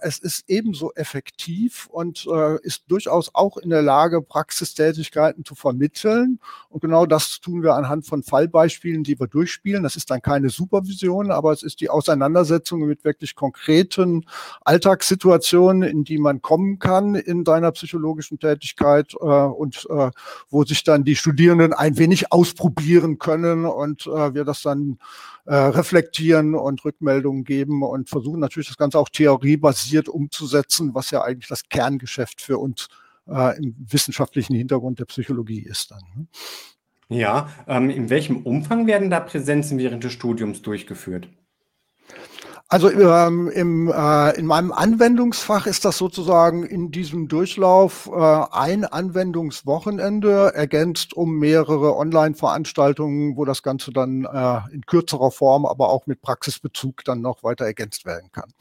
[0.02, 6.40] es ist ebenso effektiv und äh, ist durchaus auch in der Lage, Praxistätigkeiten zu vermitteln.
[6.70, 9.84] Und genau das tun wir anhand von Fallbeispielen, die wir durchspielen.
[9.84, 14.26] Das ist dann keine Supervision, aber es ist die Auseinandersetzung mit wirklich konkreten
[14.64, 20.12] Alltagssituationen, in die man kommen kann in seiner psychologischen Tätigkeit äh, und äh,
[20.50, 25.00] wo sich dann die Studierenden ein wenig ausprobieren können und äh, wir das dann
[25.46, 31.22] äh, reflektieren und Rückmeldungen geben und versuchen natürlich das Ganze auch theoriebasiert umzusetzen, was ja
[31.22, 32.88] eigentlich das Kerngeschäft für uns
[33.28, 36.02] äh, im wissenschaftlichen Hintergrund der Psychologie ist dann.
[36.16, 36.28] Ne?
[37.08, 41.28] Ja, ähm, in welchem Umfang werden da Präsenzen während des Studiums durchgeführt?
[42.68, 48.86] Also ähm, im, äh, in meinem Anwendungsfach ist das sozusagen in diesem Durchlauf äh, ein
[48.86, 56.08] Anwendungswochenende ergänzt um mehrere Online-Veranstaltungen, wo das Ganze dann äh, in kürzerer Form, aber auch
[56.08, 58.52] mit Praxisbezug dann noch weiter ergänzt werden kann.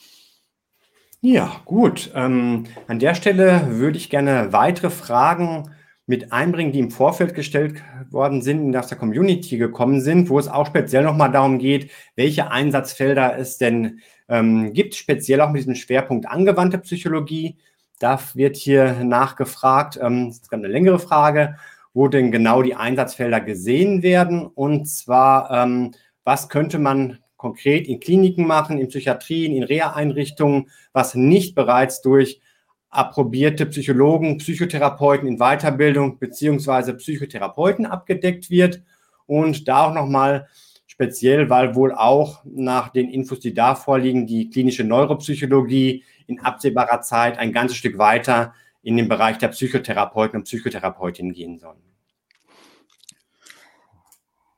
[1.22, 2.12] Ja, gut.
[2.14, 5.70] Ähm, an der Stelle würde ich gerne weitere Fragen
[6.06, 10.38] mit einbringen, die im Vorfeld gestellt worden sind und aus der Community gekommen sind, wo
[10.38, 15.60] es auch speziell nochmal darum geht, welche Einsatzfelder es denn ähm, gibt, speziell auch mit
[15.60, 17.56] diesem Schwerpunkt angewandte Psychologie.
[17.98, 21.56] Da wird hier nachgefragt, ähm, das ist eine längere Frage,
[21.94, 25.92] wo denn genau die Einsatzfelder gesehen werden und zwar, ähm,
[26.24, 32.40] was könnte man konkret in Kliniken machen, in Psychiatrien, in Reha-Einrichtungen, was nicht bereits durch
[32.96, 38.82] approbierte Psychologen, Psychotherapeuten in Weiterbildung beziehungsweise Psychotherapeuten abgedeckt wird.
[39.26, 40.48] Und da auch nochmal
[40.86, 47.00] speziell, weil wohl auch nach den Infos, die da vorliegen, die klinische Neuropsychologie in absehbarer
[47.00, 51.93] Zeit ein ganzes Stück weiter in den Bereich der Psychotherapeuten und Psychotherapeutinnen gehen sollen.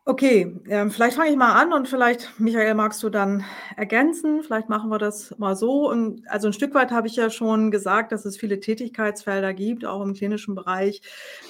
[0.08, 3.42] Okay, ähm, vielleicht fange ich mal an und vielleicht, Michael, magst du dann
[3.76, 4.44] ergänzen.
[4.44, 5.90] Vielleicht machen wir das mal so.
[5.90, 9.84] Und also ein Stück weit habe ich ja schon gesagt, dass es viele Tätigkeitsfelder gibt,
[9.84, 11.02] auch im klinischen Bereich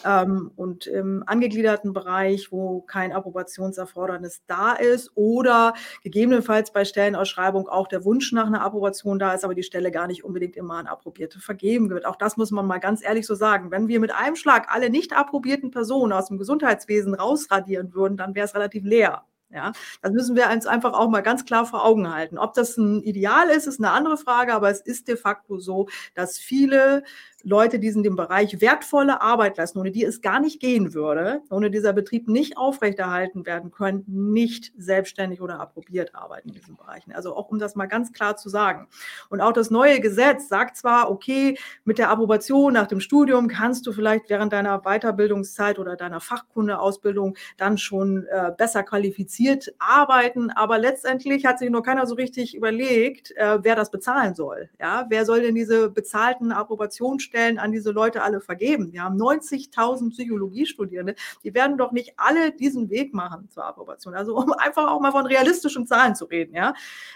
[0.06, 7.88] ähm, und im angegliederten Bereich, wo kein Approbationserfordernis da ist oder gegebenenfalls bei Stellenausschreibung auch
[7.88, 10.86] der Wunsch nach einer Approbation da ist, aber die Stelle gar nicht unbedingt immer an
[10.86, 12.06] Approbierte vergeben wird.
[12.06, 13.70] Auch das muss man mal ganz ehrlich so sagen.
[13.70, 18.34] Wenn wir mit einem Schlag alle nicht approbierten Personen aus dem Gesundheitswesen rausradieren würden, dann
[18.34, 19.22] wäre es relativ leer.
[19.50, 22.36] Ja, das müssen wir uns einfach auch mal ganz klar vor Augen halten.
[22.36, 25.86] Ob das ein Ideal ist, ist eine andere Frage, aber es ist de facto so,
[26.14, 27.04] dass viele
[27.44, 31.42] Leute, die in dem Bereich wertvolle Arbeit leisten, ohne die es gar nicht gehen würde,
[31.48, 37.12] ohne dieser Betrieb nicht aufrechterhalten werden können, nicht selbstständig oder approbiert arbeiten in diesen Bereichen.
[37.12, 38.88] Also auch um das mal ganz klar zu sagen.
[39.28, 43.86] Und auch das neue Gesetz sagt zwar, okay, mit der Approbation nach dem Studium kannst
[43.86, 49.35] du vielleicht während deiner Weiterbildungszeit oder deiner Fachkundeausbildung dann schon äh, besser qualifiziert
[49.78, 54.68] arbeiten, aber letztendlich hat sich nur keiner so richtig überlegt, äh, wer das bezahlen soll.
[54.80, 58.92] Ja, wer soll denn diese bezahlten Approbationsstellen Stellen an diese Leute alle vergeben.
[58.92, 61.14] Wir haben 90.000 Psychologiestudierende.
[61.44, 64.14] Die werden doch nicht alle diesen Weg machen zur Approbation.
[64.14, 66.54] Also um einfach auch mal von realistischen Zahlen zu reden.
[66.54, 66.74] Ja,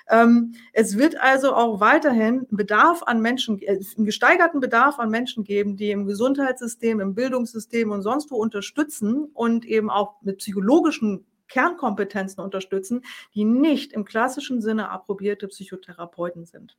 [0.08, 5.44] ähm, es wird also auch weiterhin Bedarf an Menschen, äh, einen gesteigerten Bedarf an Menschen
[5.44, 11.24] geben, die im Gesundheitssystem, im Bildungssystem und sonst wo unterstützen und eben auch mit psychologischen
[11.50, 13.02] Kernkompetenzen unterstützen,
[13.34, 16.76] die nicht im klassischen Sinne approbierte Psychotherapeuten sind.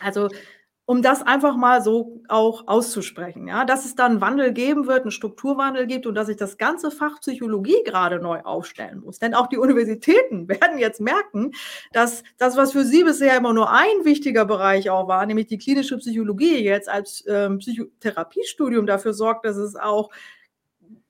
[0.00, 0.28] Also
[0.84, 5.12] um das einfach mal so auch auszusprechen, ja, dass es dann Wandel geben wird, einen
[5.12, 9.20] Strukturwandel gibt und dass ich das ganze Fach Psychologie gerade neu aufstellen muss.
[9.20, 11.52] Denn auch die Universitäten werden jetzt merken,
[11.92, 15.58] dass das, was für sie bisher immer nur ein wichtiger Bereich auch war, nämlich die
[15.58, 20.10] klinische Psychologie jetzt als ähm, Psychotherapiestudium dafür sorgt, dass es auch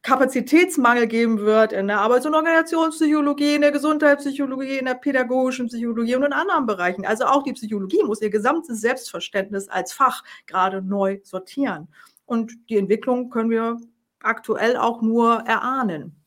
[0.03, 6.17] Kapazitätsmangel geben wird in der Arbeits- und Organisationspsychologie, in der Gesundheitspsychologie, in der pädagogischen Psychologie
[6.17, 7.07] und in anderen Bereichen.
[7.07, 11.89] Also auch die Psychologie muss ihr gesamtes Selbstverständnis als Fach gerade neu sortieren.
[12.27, 13.77] Und die Entwicklung können wir
[14.21, 16.22] aktuell auch nur erahnen.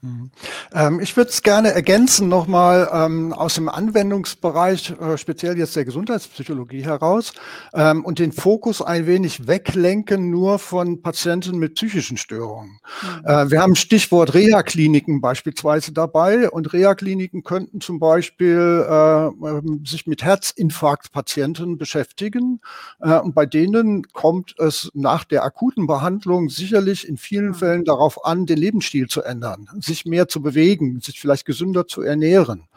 [0.00, 0.30] Mhm.
[0.72, 5.84] Ähm, ich würde es gerne ergänzen nochmal ähm, aus dem Anwendungsbereich, äh, speziell jetzt der
[5.84, 7.32] Gesundheitspsychologie heraus,
[7.74, 12.78] ähm, und den Fokus ein wenig weglenken nur von Patienten mit psychischen Störungen.
[13.02, 13.26] Mhm.
[13.26, 20.22] Äh, wir haben Stichwort Reha-Kliniken beispielsweise dabei und Reha-Kliniken könnten zum Beispiel äh, sich mit
[20.22, 22.60] Herzinfarktpatienten beschäftigen
[22.98, 27.54] und bei denen kommt es nach der akuten Behandlung sicherlich in vielen mhm.
[27.54, 32.02] Fällen darauf an, den Lebensstil zu ändern sich mehr zu bewegen, sich vielleicht gesünder zu
[32.02, 32.68] ernähren.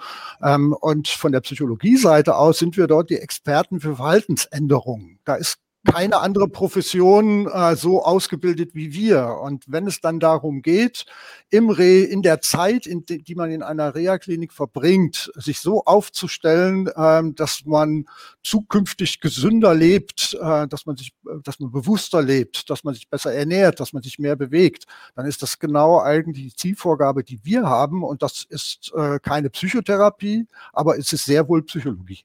[0.41, 5.19] Ähm, und von der Psychologie-Seite aus sind wir dort die Experten für Verhaltensänderungen.
[5.23, 9.39] Da ist keine andere Profession äh, so ausgebildet wie wir.
[9.41, 11.05] Und wenn es dann darum geht,
[11.49, 15.83] im Re, in der Zeit, in die, die man in einer Reha-Klinik verbringt, sich so
[15.85, 18.05] aufzustellen, äh, dass man
[18.43, 21.13] zukünftig gesünder lebt, äh, dass man sich,
[21.43, 25.25] dass man bewusster lebt, dass man sich besser ernährt, dass man sich mehr bewegt, dann
[25.25, 28.03] ist das genau eigentlich die Zielvorgabe, die wir haben.
[28.03, 32.23] Und das ist äh, keine Psychotherapie, aber es ist sehr wohl Psychologie.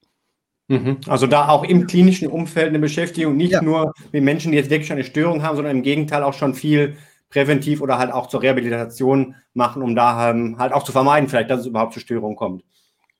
[0.67, 0.97] Mhm.
[1.07, 3.61] Also da auch im klinischen Umfeld eine Beschäftigung, nicht ja.
[3.61, 6.97] nur mit Menschen, die jetzt wirklich eine Störung haben, sondern im Gegenteil auch schon viel
[7.29, 11.49] präventiv oder halt auch zur Rehabilitation machen, um da ähm, halt auch zu vermeiden, vielleicht,
[11.49, 12.63] dass es überhaupt zu Störungen kommt.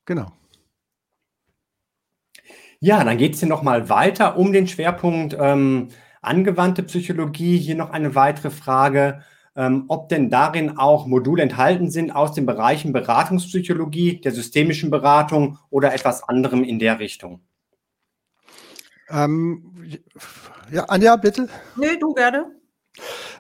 [0.05, 0.27] Genau.
[2.79, 5.89] Ja, dann geht es hier nochmal weiter um den Schwerpunkt ähm,
[6.21, 7.57] angewandte Psychologie.
[7.57, 9.23] Hier noch eine weitere Frage
[9.57, 15.57] ähm, ob denn darin auch Module enthalten sind aus den Bereichen Beratungspsychologie, der systemischen Beratung
[15.71, 17.41] oder etwas anderem in der Richtung.
[19.09, 19.99] Ähm,
[20.71, 21.49] ja, Anja, bitte.
[21.75, 22.51] Nee, du gerne.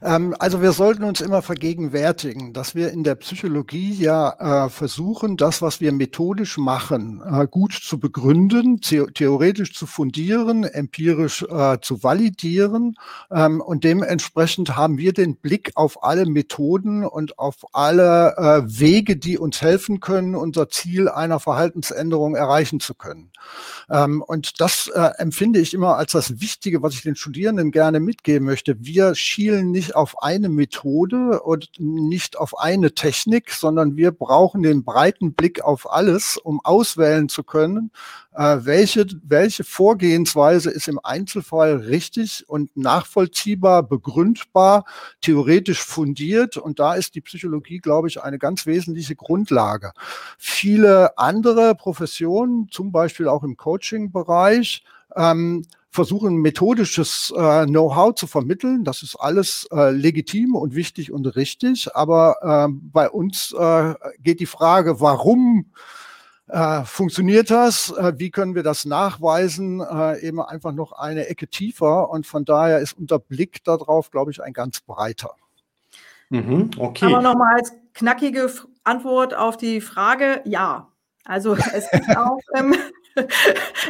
[0.01, 5.37] Ähm, also wir sollten uns immer vergegenwärtigen, dass wir in der Psychologie ja äh, versuchen,
[5.37, 12.03] das, was wir methodisch machen, äh, gut zu begründen, theoretisch zu fundieren, empirisch äh, zu
[12.03, 12.95] validieren.
[13.31, 19.37] Ähm, und dementsprechend haben wir den Blick auf alle Methoden und auf alle Wege, die
[19.37, 23.31] uns helfen können, unser Ziel einer Verhaltensänderung erreichen zu können.
[23.89, 28.45] Ähm, und das empfinde ich immer als das Wichtige, was ich den Studierenden gerne mitgeben
[28.45, 28.77] möchte.
[28.79, 34.83] Wir schielen nicht auf eine Methode und nicht auf eine Technik, sondern wir brauchen den
[34.83, 37.91] breiten Blick auf alles, um auswählen zu können,
[38.33, 44.85] äh, welche, welche Vorgehensweise ist im Einzelfall richtig und nachvollziehbar, begründbar,
[45.21, 46.57] theoretisch fundiert.
[46.57, 49.91] Und da ist die Psychologie, glaube ich, eine ganz wesentliche Grundlage.
[50.37, 54.83] Viele andere Professionen, zum Beispiel auch im Coaching-Bereich,
[55.15, 58.83] ähm, versuchen methodisches äh, Know-how zu vermitteln.
[58.83, 61.95] Das ist alles äh, legitim und wichtig und richtig.
[61.95, 65.71] Aber äh, bei uns äh, geht die Frage, warum
[66.47, 67.91] äh, funktioniert das?
[67.91, 69.81] Äh, wie können wir das nachweisen?
[69.81, 72.09] Äh, eben einfach noch eine Ecke tiefer.
[72.09, 75.31] Und von daher ist unser Blick darauf, glaube ich, ein ganz breiter.
[76.29, 77.05] Mhm, okay.
[77.05, 78.51] Aber nochmal als knackige
[78.83, 80.89] Antwort auf die Frage, ja.
[81.27, 82.73] Also es gibt auch, ähm,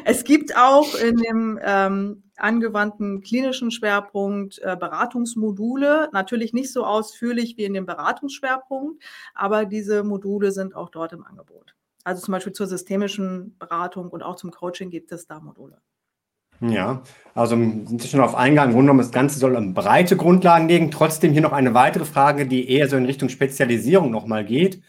[0.06, 7.56] es gibt auch in dem ähm, angewandten klinischen Schwerpunkt äh, Beratungsmodule, natürlich nicht so ausführlich
[7.58, 9.04] wie in dem Beratungsschwerpunkt,
[9.36, 11.76] aber diese Module sind auch dort im Angebot.
[12.04, 15.78] Also zum Beispiel zur systemischen Beratung und auch zum Coaching gibt es da Module.
[16.60, 17.04] Ja,
[17.36, 18.70] also sind Sie schon auf Eingang.
[18.70, 20.90] Im Grunde das Ganze soll breite Grundlagen legen.
[20.90, 24.82] Trotzdem hier noch eine weitere Frage, die eher so in Richtung Spezialisierung nochmal geht.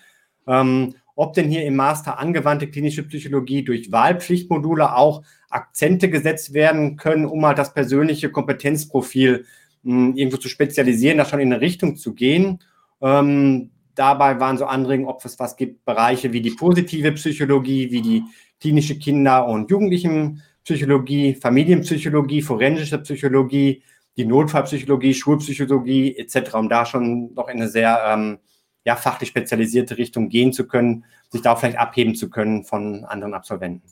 [0.47, 6.97] Ähm, ob denn hier im Master angewandte klinische Psychologie durch Wahlpflichtmodule auch Akzente gesetzt werden
[6.97, 9.45] können, um halt das persönliche Kompetenzprofil
[9.83, 12.61] mh, hm, irgendwo zu spezialisieren, da schon in eine Richtung zu gehen.
[13.01, 18.01] Ähm, Dabei waren so Anregungen, ob es was gibt, Bereiche wie die positive Psychologie, wie
[18.01, 18.23] die
[18.61, 23.83] klinische Kinder- und Jugendlichenpsychologie, Familienpsychologie, forensische Psychologie,
[24.17, 28.39] die Notfallpsychologie, Schulpsychologie etc., um da schon noch in eine sehr ähm,
[28.85, 33.35] ja, fachlich spezialisierte Richtung gehen zu können, sich da vielleicht abheben zu können von anderen
[33.35, 33.89] Absolventen.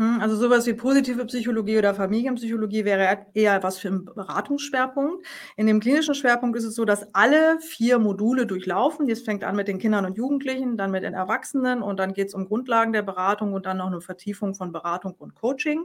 [0.00, 5.26] Hm, also sowas wie positive Psychologie oder Familienpsychologie wäre eher was für einen Beratungsschwerpunkt.
[5.56, 9.08] In dem klinischen Schwerpunkt ist es so, dass alle vier Module durchlaufen.
[9.08, 12.28] Das fängt an mit den Kindern und Jugendlichen, dann mit den Erwachsenen und dann geht
[12.28, 15.84] es um Grundlagen der Beratung und dann noch eine Vertiefung von Beratung und Coaching.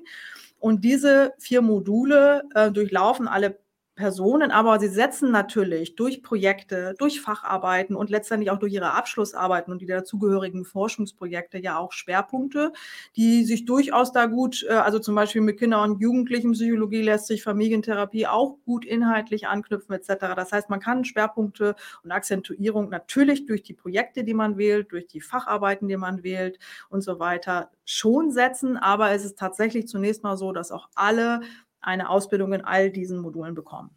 [0.60, 3.63] Und diese vier Module äh, durchlaufen alle
[3.96, 9.72] Personen, aber sie setzen natürlich durch Projekte, durch Facharbeiten und letztendlich auch durch ihre Abschlussarbeiten
[9.72, 12.74] und die dazugehörigen Forschungsprojekte ja auch Schwerpunkte,
[13.16, 17.44] die sich durchaus da gut, äh, also zum Beispiel mit Kinder- und Jugendlichenpsychologie lässt sich
[17.44, 20.34] Familientherapie auch gut inhaltlich anknüpfen etc.
[20.36, 25.08] Das heißt, man kann Schwerpunkte und Akzentuierung natürlich durch die Projekte, die man wählt, durch
[25.08, 26.58] die Facharbeiten, die man wählt
[26.90, 31.42] und so weiter schon setzen, aber es ist tatsächlich zunächst mal so, dass auch alle
[31.84, 33.92] eine Ausbildung in all diesen Modulen bekommen.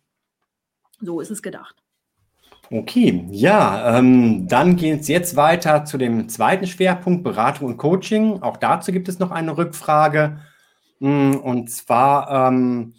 [1.00, 1.82] So ist es gedacht.
[2.70, 8.42] Okay, ja, ähm, dann geht es jetzt weiter zu dem zweiten Schwerpunkt, Beratung und Coaching.
[8.42, 10.40] Auch dazu gibt es noch eine Rückfrage.
[10.98, 12.94] Hm, und zwar, ähm,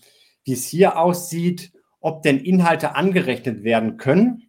[0.45, 4.43] wie es hier aussieht, ob denn Inhalte angerechnet werden können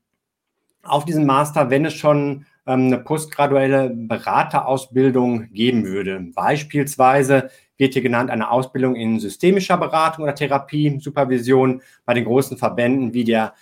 [0.85, 6.21] auf diesen Master, wenn es schon eine postgraduelle Beraterausbildung geben würde.
[6.35, 12.59] Beispielsweise wird hier genannt eine Ausbildung in systemischer Beratung oder Therapie, Supervision bei den großen
[12.59, 13.55] Verbänden wie der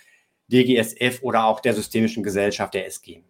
[0.51, 3.21] DGSF oder auch der Systemischen Gesellschaft der SG.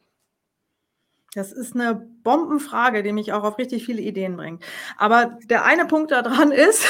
[1.34, 4.64] Das ist eine Bombenfrage, die mich auch auf richtig viele Ideen bringt.
[4.98, 6.88] Aber der eine Punkt daran ist,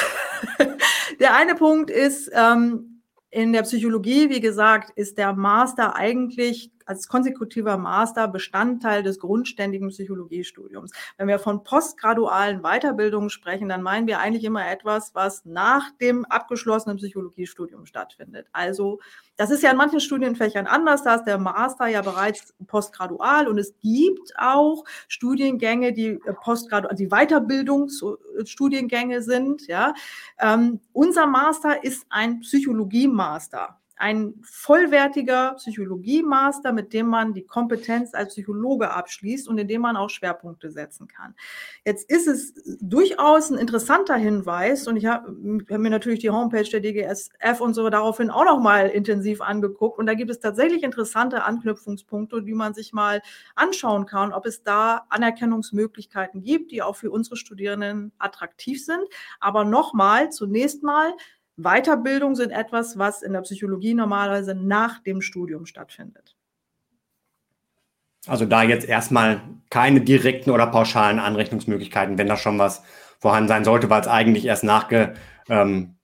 [1.20, 7.08] der eine Punkt ist, ähm, in der Psychologie, wie gesagt, ist der Master eigentlich als
[7.08, 10.92] konsekutiver Master Bestandteil des grundständigen Psychologiestudiums.
[11.18, 16.26] Wenn wir von postgradualen Weiterbildungen sprechen, dann meinen wir eigentlich immer etwas, was nach dem
[16.26, 18.48] abgeschlossenen Psychologiestudium stattfindet.
[18.52, 19.00] Also
[19.36, 21.04] das ist ja in manchen Studienfächern anders.
[21.04, 27.10] Da ist der Master ja bereits postgradual und es gibt auch Studiengänge, die postgradual, die
[27.10, 29.68] Weiterbildungsstudiengänge sind.
[29.68, 29.94] Ja,
[30.40, 38.34] ähm, unser Master ist ein Psychologie-Master ein vollwertiger Psychologie-Master, mit dem man die Kompetenz als
[38.34, 41.36] Psychologe abschließt und in dem man auch Schwerpunkte setzen kann.
[41.84, 45.36] Jetzt ist es durchaus ein interessanter Hinweis und ich habe
[45.70, 49.98] hab mir natürlich die Homepage der DGSF und so daraufhin auch noch mal intensiv angeguckt
[49.98, 53.22] und da gibt es tatsächlich interessante Anknüpfungspunkte, die man sich mal
[53.56, 59.04] anschauen kann, ob es da Anerkennungsmöglichkeiten gibt, die auch für unsere Studierenden attraktiv sind.
[59.40, 61.14] Aber nochmal, zunächst mal,
[61.58, 66.36] Weiterbildung sind etwas, was in der Psychologie normalerweise nach dem Studium stattfindet.
[68.28, 72.84] Also da jetzt erstmal keine direkten oder pauschalen Anrechnungsmöglichkeiten, wenn da schon was
[73.20, 75.16] vorhanden sein sollte, weil es eigentlich erst nachge,
[75.50, 75.96] ähm,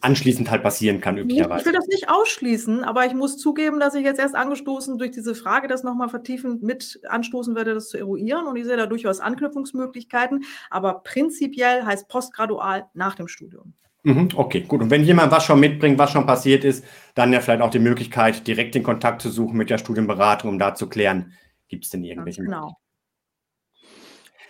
[0.00, 1.60] anschließend halt passieren kann, üblicherweise.
[1.60, 5.12] Ich will das nicht ausschließen, aber ich muss zugeben, dass ich jetzt erst angestoßen durch
[5.12, 8.46] diese Frage das nochmal vertiefend mit anstoßen werde, das zu eruieren.
[8.46, 13.74] Und ich sehe da durchaus Anknüpfungsmöglichkeiten, aber prinzipiell heißt postgradual nach dem Studium.
[14.04, 14.80] Mhm, okay, gut.
[14.80, 16.84] Und wenn jemand was schon mitbringt, was schon passiert ist,
[17.14, 20.58] dann ja vielleicht auch die Möglichkeit, direkt den Kontakt zu suchen mit der Studienberatung, um
[20.58, 21.32] da zu klären,
[21.68, 22.76] gibt es denn irgendwelche genau.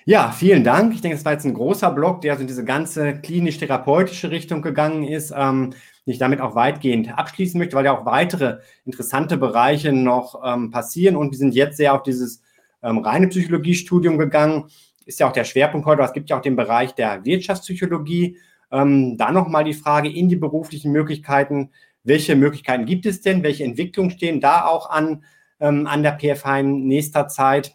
[0.05, 0.95] Ja, vielen Dank.
[0.95, 4.63] Ich denke, das war jetzt ein großer Block, der also in diese ganze klinisch-therapeutische Richtung
[4.63, 5.75] gegangen ist, ähm,
[6.07, 10.71] den ich damit auch weitgehend abschließen möchte, weil ja auch weitere interessante Bereiche noch ähm,
[10.71, 12.41] passieren und wir sind jetzt sehr auf dieses
[12.83, 14.71] ähm, reine Psychologiestudium gegangen.
[15.05, 18.39] Ist ja auch der Schwerpunkt heute, aber es gibt ja auch den Bereich der Wirtschaftspsychologie.
[18.71, 21.71] Ähm, da nochmal die Frage in die beruflichen Möglichkeiten.
[22.05, 23.43] Welche Möglichkeiten gibt es denn?
[23.43, 25.25] Welche Entwicklungen stehen da auch an,
[25.61, 27.75] ähm, an der PFH in nächster Zeit?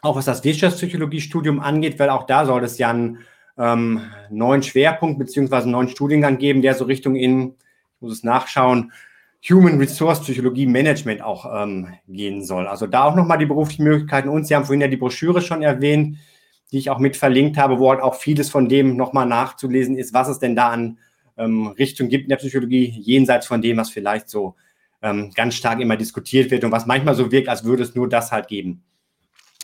[0.00, 3.18] Auch was das Wirtschaftspsychologiestudium angeht, weil auch da soll es ja einen
[3.56, 7.54] ähm, neuen Schwerpunkt beziehungsweise einen neuen Studiengang geben, der so Richtung in,
[7.96, 8.92] ich muss es nachschauen,
[9.48, 12.66] Human Resource Psychologie Management auch ähm, gehen soll.
[12.66, 14.28] Also da auch nochmal die beruflichen Möglichkeiten.
[14.28, 16.16] Und Sie haben vorhin ja die Broschüre schon erwähnt
[16.72, 20.12] die ich auch mit verlinkt habe, wo halt auch vieles von dem nochmal nachzulesen ist,
[20.14, 20.98] was es denn da an
[21.36, 24.54] ähm, Richtung gibt in der Psychologie, jenseits von dem, was vielleicht so
[25.02, 28.08] ähm, ganz stark immer diskutiert wird und was manchmal so wirkt, als würde es nur
[28.08, 28.82] das halt geben.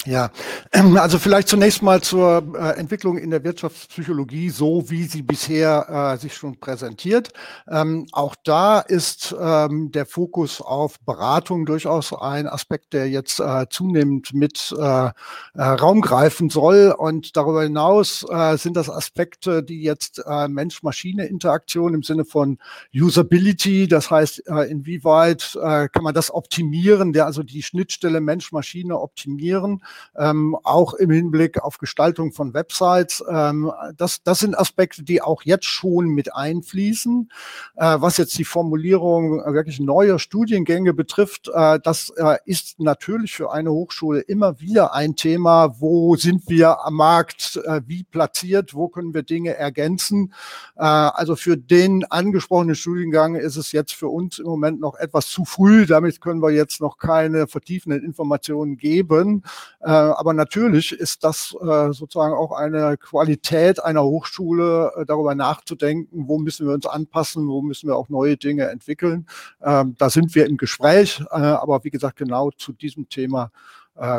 [0.06, 0.30] Ja,
[0.72, 6.18] also vielleicht zunächst mal zur äh, Entwicklung in der Wirtschaftspsychologie, so wie sie bisher äh,
[6.18, 7.28] sich schon präsentiert.
[7.68, 13.66] Ähm, auch da ist ähm, der Fokus auf Beratung durchaus ein Aspekt, der jetzt äh,
[13.68, 15.10] zunehmend mit äh, äh,
[15.54, 16.94] Raum greifen soll.
[16.96, 22.58] Und darüber hinaus äh, sind das Aspekte, die jetzt Mensch-Maschine-Interaktion im Sinne von
[22.94, 29.82] Usability, das heißt, inwieweit kann man das optimieren, der also die Schnittstelle Mensch-Maschine optimieren
[30.16, 33.22] ähm, auch im Hinblick auf Gestaltung von Websites.
[33.28, 37.30] Ähm, das, das sind Aspekte, die auch jetzt schon mit einfließen.
[37.76, 43.52] Äh, was jetzt die Formulierung wirklich neuer Studiengänge betrifft, äh, das äh, ist natürlich für
[43.52, 45.80] eine Hochschule immer wieder ein Thema.
[45.80, 47.60] Wo sind wir am Markt?
[47.64, 48.74] Äh, wie platziert?
[48.74, 50.32] Wo können wir Dinge ergänzen?
[50.76, 55.28] Äh, also für den angesprochenen Studiengang ist es jetzt für uns im Moment noch etwas
[55.28, 55.86] zu früh.
[55.86, 59.42] Damit können wir jetzt noch keine vertiefenden Informationen geben.
[59.82, 66.28] Äh, aber natürlich ist das äh, sozusagen auch eine Qualität einer Hochschule, äh, darüber nachzudenken,
[66.28, 69.26] wo müssen wir uns anpassen, wo müssen wir auch neue Dinge entwickeln.
[69.62, 71.22] Ähm, da sind wir im Gespräch.
[71.30, 73.50] Aber wie gesagt, genau zu diesem Thema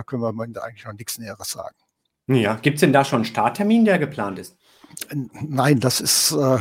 [0.05, 1.76] können wir eigentlich noch nichts Näheres sagen.
[2.28, 4.57] Ja, gibt es denn da schon einen Starttermin, der geplant ist?
[5.47, 6.57] Nein, das ist, äh,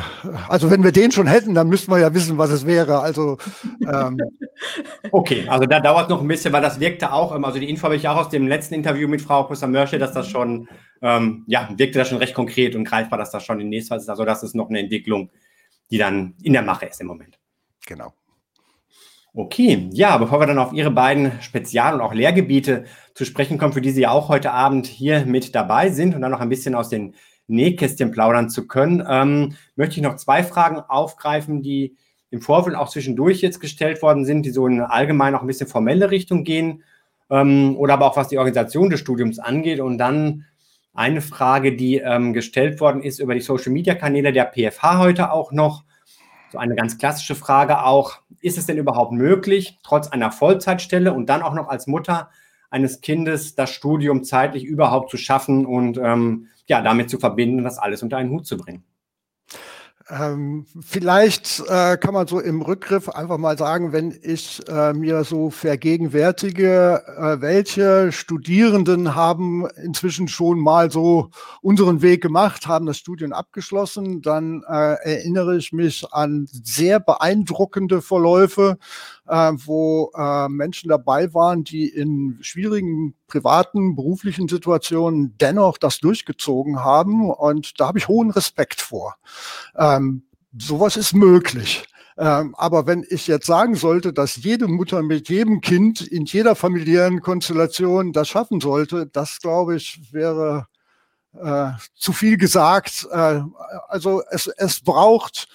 [0.49, 3.01] also wenn wir den schon hätten, dann müssten wir ja wissen, was es wäre.
[3.01, 3.39] Also
[3.81, 4.19] ähm,
[5.11, 7.97] Okay, also da dauert noch ein bisschen, weil das wirkte auch, also die Info habe
[7.97, 10.69] ich auch aus dem letzten Interview mit Frau Professor dass das schon,
[11.03, 14.03] ähm, ja, wirkte das schon recht konkret und greifbar, dass das schon in nächster Zeit
[14.03, 14.09] ist.
[14.09, 15.31] Also das ist noch eine Entwicklung,
[15.91, 17.39] die dann in der Mache ist im Moment.
[17.87, 18.13] Genau.
[19.33, 23.73] Okay, ja, bevor wir dann auf Ihre beiden Spezial- und auch Lehrgebiete zu sprechen kommen,
[23.73, 26.49] für die Sie ja auch heute Abend hier mit dabei sind und dann noch ein
[26.49, 27.15] bisschen aus den
[27.51, 31.97] Nähkästchen plaudern zu können, ähm, möchte ich noch zwei Fragen aufgreifen, die
[32.31, 35.67] im Vorfeld auch zwischendurch jetzt gestellt worden sind, die so in allgemein auch ein bisschen
[35.67, 36.83] formelle Richtung gehen
[37.29, 39.81] ähm, oder aber auch was die Organisation des Studiums angeht.
[39.81, 40.47] Und dann
[40.95, 45.85] eine Frage, die ähm, gestellt worden ist über die Social-Media-Kanäle der PFH heute auch noch.
[46.53, 51.27] So eine ganz klassische Frage auch, ist es denn überhaupt möglich, trotz einer Vollzeitstelle und
[51.29, 52.31] dann auch noch als Mutter
[52.71, 57.79] eines Kindes das Studium zeitlich überhaupt zu schaffen und ähm, ja, damit zu verbinden, das
[57.79, 58.85] alles unter einen Hut zu bringen.
[60.09, 65.23] Ähm, vielleicht äh, kann man so im Rückgriff einfach mal sagen, wenn ich äh, mir
[65.23, 72.99] so vergegenwärtige, äh, welche Studierenden haben inzwischen schon mal so unseren Weg gemacht, haben das
[72.99, 78.79] Studium abgeschlossen, dann äh, erinnere ich mich an sehr beeindruckende Verläufe,
[79.31, 86.81] äh, wo äh, Menschen dabei waren, die in schwierigen privaten, beruflichen Situationen dennoch das durchgezogen
[86.81, 87.31] haben.
[87.31, 89.15] Und da habe ich hohen Respekt vor.
[89.77, 90.25] Ähm,
[90.59, 91.85] sowas ist möglich.
[92.19, 96.57] Ähm, aber wenn ich jetzt sagen sollte, dass jede Mutter mit jedem Kind in jeder
[96.57, 100.67] familiären Konstellation das schaffen sollte, das glaube ich wäre
[101.41, 103.07] äh, zu viel gesagt.
[103.13, 103.43] Äh,
[103.87, 105.47] also es, es braucht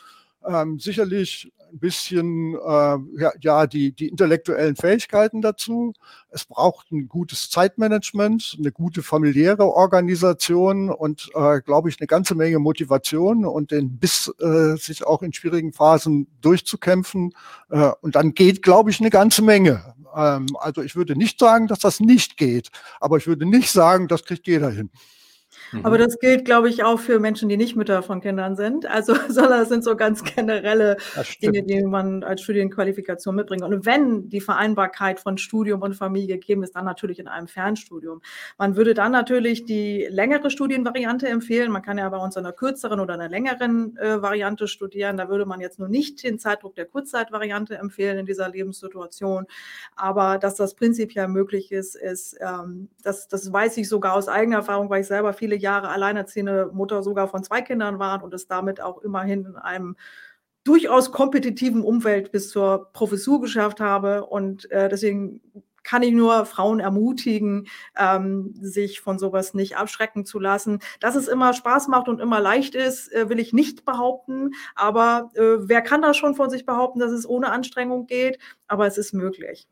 [0.47, 5.93] ähm, sicherlich ein bisschen äh, ja, ja die, die intellektuellen Fähigkeiten dazu.
[6.29, 12.35] Es braucht ein gutes Zeitmanagement, eine gute familiäre Organisation und, äh, glaube ich, eine ganze
[12.35, 17.33] Menge Motivation und den Biss, äh, sich auch in schwierigen Phasen durchzukämpfen.
[17.69, 19.93] Äh, und dann geht, glaube ich, eine ganze Menge.
[20.15, 22.69] Ähm, also ich würde nicht sagen, dass das nicht geht,
[22.99, 24.89] aber ich würde nicht sagen, das kriegt jeder hin.
[25.83, 26.03] Aber mhm.
[26.03, 28.85] das gilt, glaube ich, auch für Menschen, die nicht Mütter von Kindern sind.
[28.85, 30.97] Also, es sind so ganz generelle
[31.41, 33.63] Dinge, die man als Studienqualifikation mitbringt.
[33.63, 38.21] Und wenn die Vereinbarkeit von Studium und Familie gegeben ist, dann natürlich in einem Fernstudium.
[38.57, 41.71] Man würde dann natürlich die längere Studienvariante empfehlen.
[41.71, 45.17] Man kann ja bei uns einer kürzeren oder einer längeren äh, Variante studieren.
[45.17, 49.45] Da würde man jetzt nur nicht den Zeitdruck der Kurzzeitvariante empfehlen in dieser Lebenssituation.
[49.95, 54.57] Aber dass das prinzipiell möglich ist, ist, ähm, das, das weiß ich sogar aus eigener
[54.57, 58.47] Erfahrung, weil ich selber viele Jahre alleinerziehende Mutter sogar von zwei Kindern war und es
[58.47, 59.95] damit auch immerhin in einem
[60.63, 64.25] durchaus kompetitiven Umfeld bis zur Professur geschafft habe.
[64.25, 65.41] Und äh, deswegen
[65.85, 70.79] kann ich nur Frauen ermutigen, ähm, sich von sowas nicht abschrecken zu lassen.
[70.99, 74.51] Dass es immer Spaß macht und immer leicht ist, äh, will ich nicht behaupten.
[74.73, 78.39] Aber äh, wer kann das schon von sich behaupten, dass es ohne Anstrengung geht?
[78.67, 79.67] Aber es ist möglich.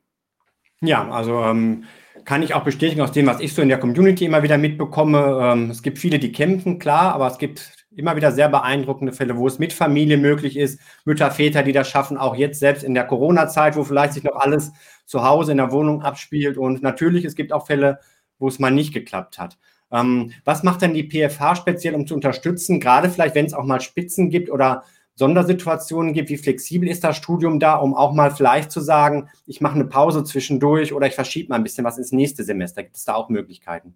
[0.83, 1.85] Ja, also ähm,
[2.25, 5.39] kann ich auch bestätigen aus dem, was ich so in der Community immer wieder mitbekomme.
[5.41, 9.37] Ähm, es gibt viele, die kämpfen, klar, aber es gibt immer wieder sehr beeindruckende Fälle,
[9.37, 10.81] wo es mit Familie möglich ist.
[11.05, 14.35] Mütter, Väter, die das schaffen, auch jetzt selbst in der Corona-Zeit, wo vielleicht sich noch
[14.35, 14.73] alles
[15.05, 16.57] zu Hause in der Wohnung abspielt.
[16.57, 17.99] Und natürlich, es gibt auch Fälle,
[18.37, 19.57] wo es mal nicht geklappt hat.
[19.89, 23.63] Ähm, was macht denn die PFH speziell, um zu unterstützen, gerade vielleicht, wenn es auch
[23.63, 24.83] mal Spitzen gibt oder
[25.15, 29.61] Sondersituationen gibt, wie flexibel ist das Studium da, um auch mal vielleicht zu sagen, ich
[29.61, 32.83] mache eine Pause zwischendurch oder ich verschiebe mal ein bisschen was ins nächste Semester.
[32.83, 33.95] Gibt es da auch Möglichkeiten?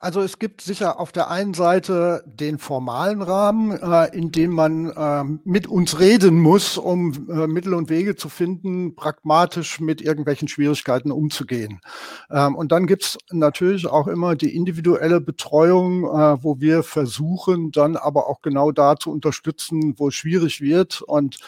[0.00, 4.90] Also es gibt sicher auf der einen Seite den formalen Rahmen, äh, in dem man
[4.90, 10.48] äh, mit uns reden muss, um äh, Mittel und Wege zu finden, pragmatisch mit irgendwelchen
[10.48, 11.80] Schwierigkeiten umzugehen.
[12.28, 17.70] Ähm, und dann gibt es natürlich auch immer die individuelle Betreuung, äh, wo wir versuchen,
[17.70, 21.02] dann aber auch genau da zu unterstützen, wo es schwierig wird.
[21.02, 21.38] Und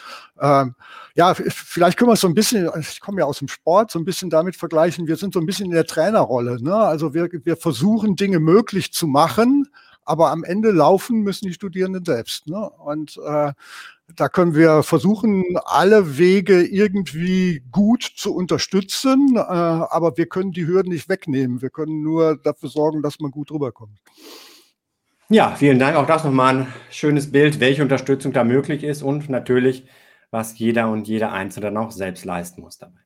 [0.41, 0.75] ähm,
[1.15, 3.99] ja, vielleicht können wir es so ein bisschen, ich komme ja aus dem Sport, so
[3.99, 5.07] ein bisschen damit vergleichen.
[5.07, 6.61] Wir sind so ein bisschen in der Trainerrolle.
[6.61, 6.75] Ne?
[6.75, 9.67] Also wir, wir versuchen Dinge möglich zu machen,
[10.05, 12.47] aber am Ende laufen müssen die Studierenden selbst.
[12.47, 12.69] Ne?
[12.69, 13.51] Und äh,
[14.15, 20.65] da können wir versuchen, alle Wege irgendwie gut zu unterstützen, äh, aber wir können die
[20.65, 21.61] Hürden nicht wegnehmen.
[21.61, 23.99] Wir können nur dafür sorgen, dass man gut rüberkommt.
[25.29, 25.97] Ja, vielen Dank.
[25.97, 29.85] Auch das nochmal ein schönes Bild, welche Unterstützung da möglich ist und natürlich,
[30.31, 32.99] was jeder und jeder Einzelne dann auch selbst leisten muss dabei.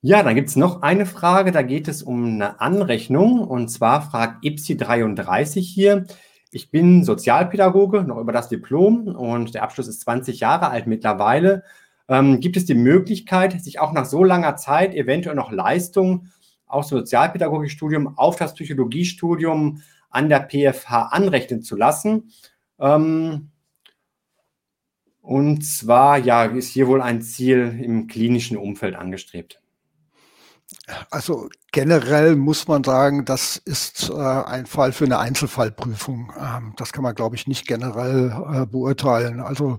[0.00, 4.02] Ja, dann gibt es noch eine Frage, da geht es um eine Anrechnung und zwar
[4.02, 6.04] fragt IPSI33 hier.
[6.50, 11.64] Ich bin Sozialpädagoge, noch über das Diplom und der Abschluss ist 20 Jahre alt mittlerweile.
[12.06, 16.30] Ähm, gibt es die Möglichkeit, sich auch nach so langer Zeit eventuell noch Leistungen
[16.66, 19.80] aus dem Sozialpädagogikstudium auf das Psychologiestudium
[20.10, 22.30] an der PFH anrechnen zu lassen?
[22.78, 23.52] Ähm,
[25.24, 29.62] und zwar, ja, ist hier wohl ein Ziel im klinischen Umfeld angestrebt.
[31.10, 36.32] Also generell muss man sagen, das ist äh, ein Fall für eine Einzelfallprüfung.
[36.38, 39.40] Ähm, das kann man, glaube ich, nicht generell äh, beurteilen.
[39.40, 39.76] Also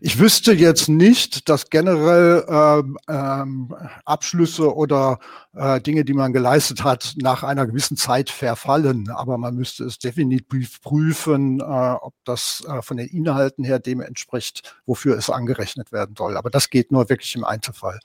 [0.00, 3.74] ich wüsste jetzt nicht, dass generell äh, ähm,
[4.04, 5.18] Abschlüsse oder
[5.54, 9.10] äh, Dinge, die man geleistet hat, nach einer gewissen Zeit verfallen.
[9.10, 14.00] Aber man müsste es definitiv prüfen, äh, ob das äh, von den Inhalten her dem
[14.00, 16.36] entspricht, wofür es angerechnet werden soll.
[16.36, 18.00] Aber das geht nur wirklich im Einzelfall.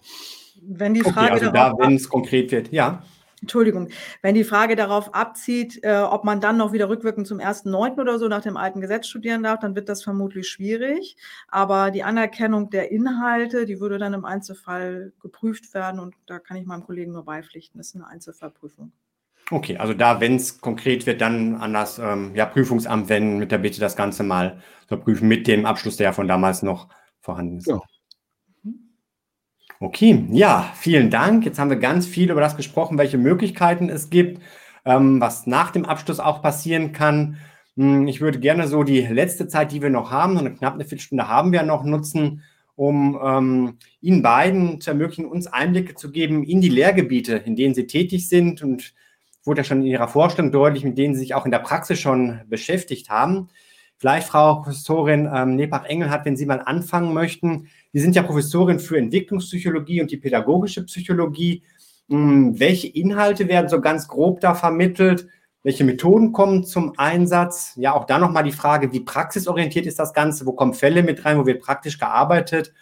[0.61, 3.03] Wenn die Frage okay, also da, wenn es konkret wird, ja.
[3.41, 3.89] Entschuldigung,
[4.21, 7.99] wenn die Frage darauf abzieht, äh, ob man dann noch wieder rückwirkend zum 1.9.
[7.99, 11.17] oder so nach dem alten Gesetz studieren darf, dann wird das vermutlich schwierig.
[11.47, 16.57] Aber die Anerkennung der Inhalte, die würde dann im Einzelfall geprüft werden und da kann
[16.57, 17.79] ich meinem Kollegen nur beipflichten.
[17.79, 18.91] Das ist eine Einzelfallprüfung.
[19.49, 23.51] Okay, also da, wenn es konkret wird, dann an das ähm, ja, Prüfungsamt wenden mit
[23.51, 26.89] der Bitte, das Ganze mal zu prüfen mit dem Abschluss, der ja von damals noch
[27.19, 27.67] vorhanden ist.
[27.67, 27.81] Ja.
[29.83, 31.43] Okay, ja, vielen Dank.
[31.43, 34.39] Jetzt haben wir ganz viel über das gesprochen, welche Möglichkeiten es gibt,
[34.85, 37.37] ähm, was nach dem Abschluss auch passieren kann.
[37.75, 40.75] Hm, ich würde gerne so die letzte Zeit, die wir noch haben, so eine knapp
[40.75, 42.43] eine Viertelstunde haben wir noch, nutzen,
[42.75, 47.73] um ähm, Ihnen beiden zu ermöglichen, uns Einblicke zu geben in die Lehrgebiete, in denen
[47.73, 48.93] Sie tätig sind und
[49.45, 51.99] wurde ja schon in Ihrer Vorstellung deutlich, mit denen Sie sich auch in der Praxis
[51.99, 53.49] schon beschäftigt haben.
[53.97, 57.67] Vielleicht, Frau Professorin ähm, Nepach-Engelhardt, wenn Sie mal anfangen möchten.
[57.93, 61.63] Sie sind ja Professorin für Entwicklungspsychologie und die pädagogische Psychologie.
[62.09, 65.27] Hm, welche Inhalte werden so ganz grob da vermittelt?
[65.63, 67.73] Welche Methoden kommen zum Einsatz?
[67.75, 70.45] Ja, auch da nochmal die Frage, wie praxisorientiert ist das Ganze?
[70.45, 71.37] Wo kommen Fälle mit rein?
[71.37, 72.73] Wo wird praktisch gearbeitet?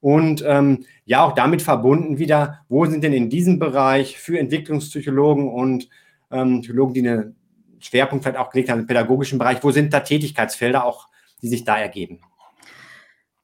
[0.00, 5.48] Und ähm, ja, auch damit verbunden wieder, wo sind denn in diesem Bereich für Entwicklungspsychologen
[5.48, 5.88] und
[6.30, 7.34] ähm, Psychologen, die eine
[7.78, 9.62] Schwerpunkt vielleicht auch gelegt haben im pädagogischen Bereich.
[9.62, 11.08] Wo sind da Tätigkeitsfelder auch,
[11.42, 12.20] die sich da ergeben?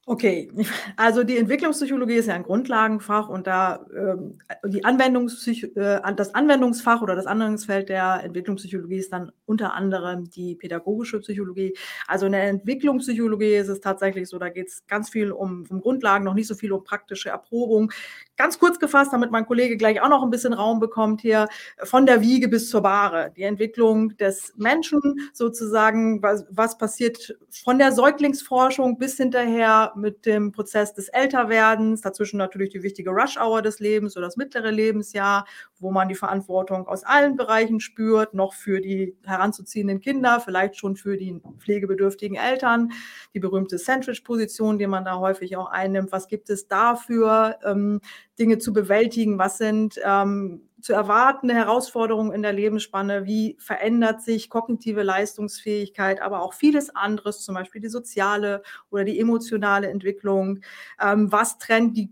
[0.09, 0.51] Okay,
[0.97, 7.03] also die Entwicklungspsychologie ist ja ein Grundlagenfach und da ähm, die Anwendungspsych äh, das Anwendungsfach
[7.03, 11.77] oder das Anwendungsfeld der Entwicklungspsychologie ist dann unter anderem die pädagogische Psychologie.
[12.07, 15.79] Also in der Entwicklungspsychologie ist es tatsächlich so, da geht es ganz viel um, um
[15.79, 17.91] Grundlagen, noch nicht so viel um praktische Erprobung.
[18.39, 21.49] Ganz kurz gefasst, damit mein Kollege gleich auch noch ein bisschen Raum bekommt hier,
[21.83, 23.33] von der Wiege bis zur Bahre.
[23.35, 25.01] Die Entwicklung des Menschen
[25.33, 32.37] sozusagen, was, was passiert von der Säuglingsforschung bis hinterher mit dem Prozess des Älterwerdens, dazwischen
[32.37, 35.45] natürlich die wichtige Rush-Hour des Lebens oder das mittlere Lebensjahr,
[35.77, 40.95] wo man die Verantwortung aus allen Bereichen spürt, noch für die heranzuziehenden Kinder, vielleicht schon
[40.95, 42.93] für die pflegebedürftigen Eltern,
[43.33, 46.13] die berühmte Sandwich-Position, die man da häufig auch einnimmt.
[46.13, 47.99] Was gibt es dafür, ähm,
[48.39, 49.37] Dinge zu bewältigen?
[49.37, 56.41] Was sind ähm, zu erwartende Herausforderungen in der Lebensspanne, wie verändert sich kognitive Leistungsfähigkeit, aber
[56.41, 60.61] auch vieles anderes, zum Beispiel die soziale oder die emotionale Entwicklung.
[61.01, 62.09] Ähm, was trennt die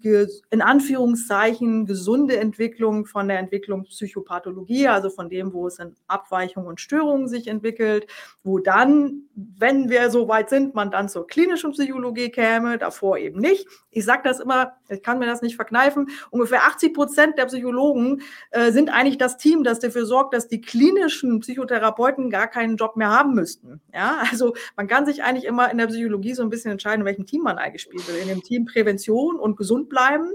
[0.49, 6.68] in Anführungszeichen gesunde Entwicklung von der Entwicklung Psychopathologie, also von dem, wo es in Abweichungen
[6.68, 8.07] und Störungen sich entwickelt,
[8.43, 13.39] wo dann, wenn wir so weit sind, man dann zur klinischen Psychologie käme, davor eben
[13.39, 13.68] nicht.
[13.91, 18.22] Ich sage das immer, ich kann mir das nicht verkneifen, ungefähr 80 Prozent der Psychologen
[18.70, 23.10] sind eigentlich das Team, das dafür sorgt, dass die klinischen Psychotherapeuten gar keinen Job mehr
[23.10, 23.82] haben müssten.
[23.93, 27.05] Ja, also man kann sich eigentlich immer in der Psychologie so ein bisschen entscheiden, in
[27.05, 28.03] welchem Team man eigentlich spielt.
[28.22, 30.32] In dem Team Prävention und gesund bleiben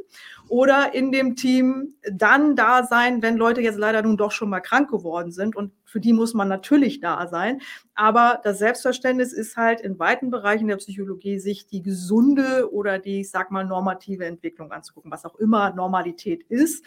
[0.48, 4.60] oder in dem Team dann da sein, wenn Leute jetzt leider nun doch schon mal
[4.60, 5.56] krank geworden sind.
[5.56, 7.60] Und für die muss man natürlich da sein.
[7.94, 13.20] Aber das Selbstverständnis ist halt in weiten Bereichen der Psychologie, sich die gesunde oder die,
[13.20, 16.84] ich sag mal, normative Entwicklung anzugucken, was auch immer Normalität ist.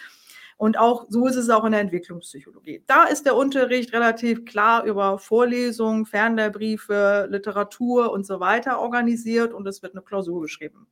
[0.57, 2.83] Und auch so ist es auch in der Entwicklungspsychologie.
[2.87, 9.67] Da ist der Unterricht relativ klar über Vorlesungen, Fernlehrbriefe, Literatur und so weiter organisiert und
[9.67, 10.87] es wird eine Klausur geschrieben.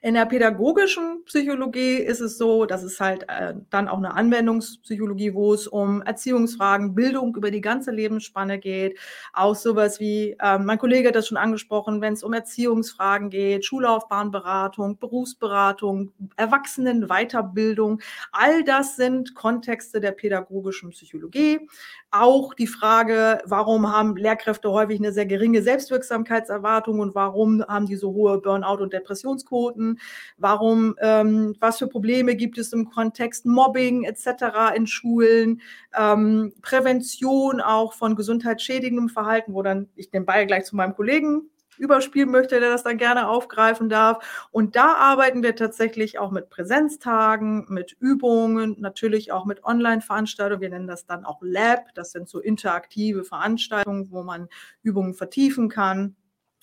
[0.00, 5.34] In der pädagogischen Psychologie ist es so, dass es halt äh, dann auch eine Anwendungspsychologie,
[5.34, 8.98] wo es um Erziehungsfragen, Bildung über die ganze Lebensspanne geht.
[9.32, 13.64] Auch sowas wie, äh, mein Kollege hat das schon angesprochen, wenn es um Erziehungsfragen geht,
[13.64, 18.00] Schullaufbahnberatung, Berufsberatung, Erwachsenenweiterbildung.
[18.30, 21.68] All das sind Kontexte der pädagogischen Psychologie.
[22.10, 27.96] Auch die Frage, warum haben Lehrkräfte häufig eine sehr geringe Selbstwirksamkeitserwartung und warum haben die
[27.96, 30.00] so hohe Burnout- und Depressionsquoten?
[30.38, 34.74] Warum, ähm, was für Probleme gibt es im Kontext Mobbing etc.
[34.74, 35.60] in Schulen?
[35.98, 41.50] Ähm, Prävention auch von gesundheitsschädigendem Verhalten, wo dann ich den Ball gleich zu meinem Kollegen
[41.78, 44.48] überspielen möchte, der das dann gerne aufgreifen darf.
[44.50, 50.60] Und da arbeiten wir tatsächlich auch mit Präsenztagen, mit Übungen, natürlich auch mit Online-Veranstaltungen.
[50.60, 51.94] Wir nennen das dann auch Lab.
[51.94, 54.48] Das sind so interaktive Veranstaltungen, wo man
[54.82, 56.16] Übungen vertiefen kann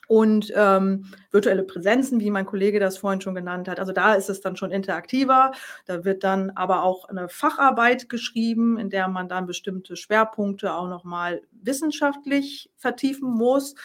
[0.07, 3.80] und ähm, virtuelle Präsenzen, wie mein Kollege das vorhin schon genannt hat.
[3.80, 5.51] Also da ist es dann schon interaktiver.
[5.86, 10.88] Da wird dann aber auch eine Facharbeit geschrieben, in der man dann bestimmte Schwerpunkte auch
[10.88, 13.76] nochmal wissenschaftlich vertiefen muss.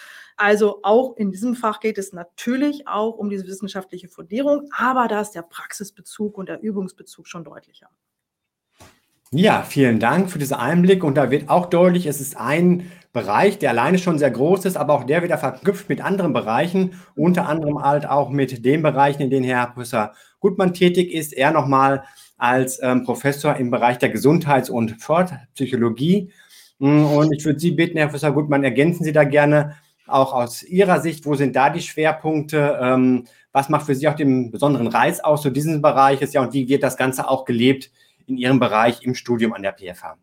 [0.41, 5.20] Also auch in diesem Fach geht es natürlich auch um diese wissenschaftliche Fundierung, aber da
[5.20, 7.91] ist der Praxisbezug und der Übungsbezug schon deutlicher.
[9.32, 11.05] Ja, vielen Dank für diesen Einblick.
[11.05, 14.78] Und da wird auch deutlich, es ist ein Bereich, der alleine schon sehr groß ist,
[14.78, 19.20] aber auch der wieder verknüpft mit anderen Bereichen, unter anderem halt auch mit den Bereichen,
[19.20, 21.34] in denen Herr Professor Gutmann tätig ist.
[21.34, 22.05] Er nochmal
[22.38, 26.32] als ähm, Professor im Bereich der Gesundheits- und Fortpsychologie.
[26.78, 29.76] Und ich würde Sie bitten, Herr Professor Gutmann, ergänzen Sie da gerne
[30.12, 32.78] auch aus Ihrer Sicht, wo sind da die Schwerpunkte?
[32.80, 36.22] Ähm, was macht für Sie auch den besonderen Reiz aus zu diesem Bereich?
[36.22, 37.90] Ist ja, und wie wird das Ganze auch gelebt
[38.26, 40.16] in Ihrem Bereich im Studium an der PFH?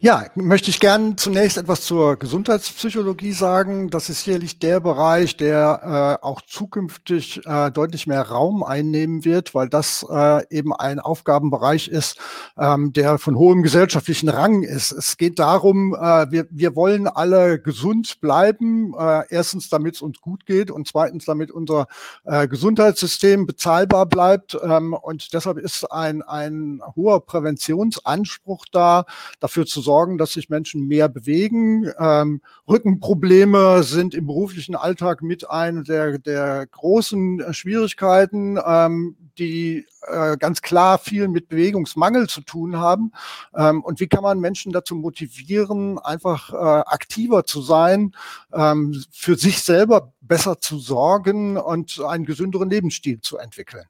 [0.00, 3.90] Ja, möchte ich gern zunächst etwas zur Gesundheitspsychologie sagen.
[3.90, 9.56] Das ist sicherlich der Bereich, der äh, auch zukünftig äh, deutlich mehr Raum einnehmen wird,
[9.56, 12.16] weil das äh, eben ein Aufgabenbereich ist,
[12.56, 14.92] ähm, der von hohem gesellschaftlichen Rang ist.
[14.92, 20.20] Es geht darum, äh, wir, wir wollen alle gesund bleiben, äh, erstens damit es uns
[20.20, 21.88] gut geht und zweitens damit unser
[22.24, 24.56] äh, Gesundheitssystem bezahlbar bleibt.
[24.62, 29.04] Ähm, und deshalb ist ein, ein hoher Präventionsanspruch da,
[29.40, 31.90] dafür zu sorgen, dass sich Menschen mehr bewegen.
[31.98, 40.36] Ähm, Rückenprobleme sind im beruflichen Alltag mit einer der, der großen Schwierigkeiten, ähm, die äh,
[40.36, 43.12] ganz klar viel mit Bewegungsmangel zu tun haben.
[43.54, 48.12] Ähm, und wie kann man Menschen dazu motivieren, einfach äh, aktiver zu sein,
[48.52, 53.84] ähm, für sich selber besser zu sorgen und einen gesünderen Lebensstil zu entwickeln.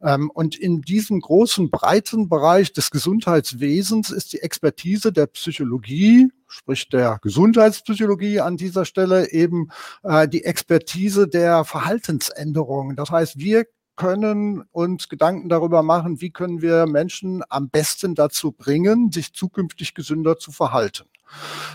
[0.00, 5.41] Ähm, und in diesem großen, breiten Bereich des Gesundheitswesens ist die Expertise der Psychologie,
[6.46, 9.70] sprich der Gesundheitspsychologie an dieser Stelle eben
[10.02, 12.96] äh, die Expertise der Verhaltensänderungen.
[12.96, 13.66] Das heißt, wir
[13.96, 19.94] können uns Gedanken darüber machen, wie können wir Menschen am besten dazu bringen, sich zukünftig
[19.94, 21.04] gesünder zu verhalten.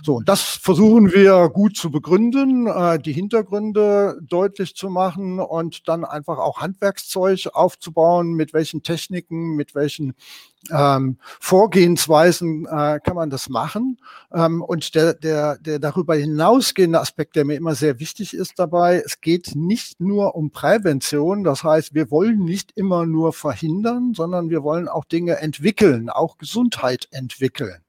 [0.03, 6.05] So, das versuchen wir gut zu begründen, äh, die Hintergründe deutlich zu machen und dann
[6.05, 10.13] einfach auch Handwerkszeug aufzubauen, mit welchen Techniken, mit welchen
[10.72, 13.97] ähm, Vorgehensweisen äh, kann man das machen.
[14.34, 19.01] Ähm, und der, der, der darüber hinausgehende Aspekt, der mir immer sehr wichtig ist dabei,
[19.05, 21.43] es geht nicht nur um Prävention.
[21.43, 26.38] Das heißt, wir wollen nicht immer nur verhindern, sondern wir wollen auch Dinge entwickeln, auch
[26.38, 27.82] Gesundheit entwickeln.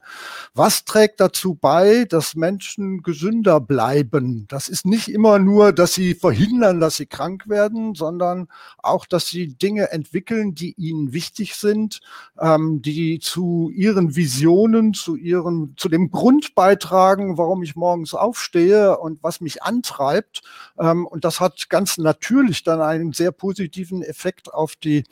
[0.54, 4.46] Was trägt dazu bei, dass Menschen gesünder bleiben?
[4.48, 8.48] Das ist nicht immer nur, dass sie verhindern, dass sie krank werden, sondern
[8.78, 12.00] auch, dass sie Dinge entwickeln, die ihnen wichtig sind,
[12.40, 18.98] ähm, die zu ihren Visionen, zu ihren, zu dem Grund beitragen, warum ich morgens aufstehe
[18.98, 20.42] und was mich antreibt.
[20.78, 25.04] Ähm, und das hat ganz natürlich dann einen sehr positiven Effekt auf die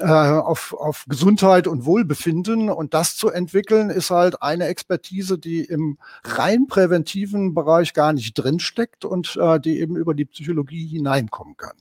[0.00, 2.70] äh, auf, auf Gesundheit und Wohlbefinden.
[2.70, 8.34] Und das zu entwickeln, ist halt eine Expertise, die im rein präventiven Bereich gar nicht
[8.34, 11.76] drinsteckt und äh, die eben über die Psychologie hineinkommen kann.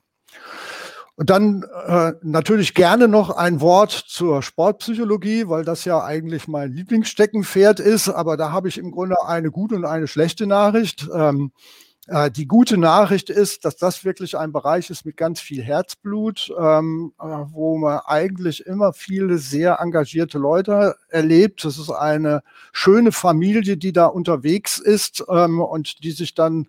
[1.17, 6.71] Und dann äh, natürlich gerne noch ein Wort zur Sportpsychologie, weil das ja eigentlich mein
[6.71, 8.07] Lieblingssteckenpferd ist.
[8.07, 11.09] Aber da habe ich im Grunde eine gute und eine schlechte Nachricht.
[11.11, 11.86] Ähm, äh,
[12.31, 17.13] die gute Nachricht ist, dass das wirklich ein Bereich ist mit ganz viel Herzblut, ähm,
[17.19, 21.65] äh, wo man eigentlich immer viele sehr engagierte Leute erlebt.
[21.65, 26.67] Das ist eine schöne Familie, die da unterwegs ist ähm, und die sich dann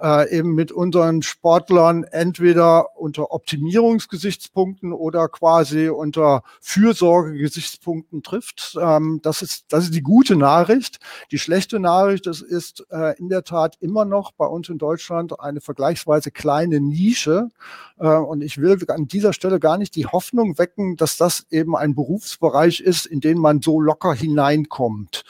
[0.00, 8.76] äh, eben mit unseren Sportlern entweder unter Optimierungsgesichtspunkten oder quasi unter Fürsorgegesichtspunkten trifft.
[8.80, 10.98] Ähm, das, ist, das ist die gute Nachricht.
[11.30, 15.38] Die schlechte Nachricht das ist äh, in der Tat immer noch bei uns in Deutschland
[15.38, 17.50] eine vergleichsweise kleine Nische.
[17.98, 21.76] Äh, und ich will an dieser Stelle gar nicht die Hoffnung wecken, dass das eben
[21.76, 25.24] ein Berufsbereich ist, in den man so locker hineinkommt.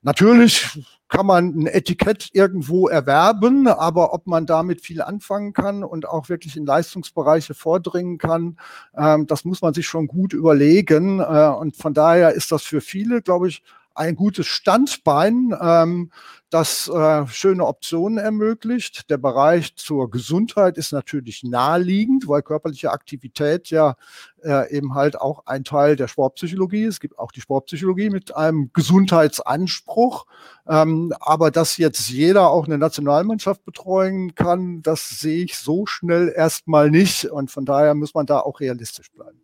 [0.00, 0.82] Natürlich
[1.12, 6.30] kann man ein Etikett irgendwo erwerben, aber ob man damit viel anfangen kann und auch
[6.30, 8.56] wirklich in Leistungsbereiche vordringen kann,
[8.96, 11.20] ähm, das muss man sich schon gut überlegen.
[11.20, 13.62] Äh, und von daher ist das für viele, glaube ich,
[13.94, 16.10] ein gutes Standbein, ähm,
[16.52, 19.08] das äh, schöne Optionen ermöglicht.
[19.08, 23.96] Der Bereich zur Gesundheit ist natürlich naheliegend, weil körperliche Aktivität ja
[24.42, 26.94] äh, eben halt auch ein Teil der Sportpsychologie ist.
[26.94, 30.26] Es gibt auch die Sportpsychologie mit einem Gesundheitsanspruch.
[30.68, 36.32] Ähm, aber dass jetzt jeder auch eine Nationalmannschaft betreuen kann, das sehe ich so schnell
[36.36, 37.24] erstmal nicht.
[37.24, 39.40] Und von daher muss man da auch realistisch bleiben.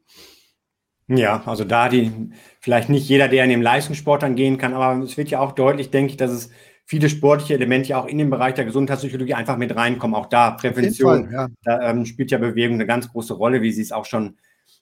[1.09, 2.13] Ja, also da die,
[2.61, 5.53] vielleicht nicht jeder, der in den Leistungssport dann gehen kann, aber es wird ja auch
[5.53, 6.51] deutlich, denke ich, dass es
[6.85, 10.15] viele sportliche Elemente ja auch in den Bereich der Gesundheitspsychologie einfach mit reinkommen.
[10.15, 11.49] Auch da Prävention, Fall, ja.
[11.63, 14.37] da ähm, spielt ja Bewegung eine ganz große Rolle, wie Sie es auch schon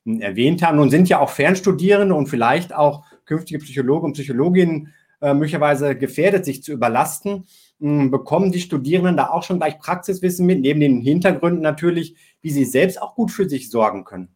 [0.04, 0.78] hm, erwähnt haben.
[0.78, 6.44] Nun sind ja auch Fernstudierende und vielleicht auch künftige Psychologen und Psychologinnen äh, möglicherweise gefährdet,
[6.44, 7.46] sich zu überlasten.
[7.80, 12.50] Hm, bekommen die Studierenden da auch schon gleich Praxiswissen mit, neben den Hintergründen natürlich, wie
[12.50, 14.35] sie selbst auch gut für sich sorgen können?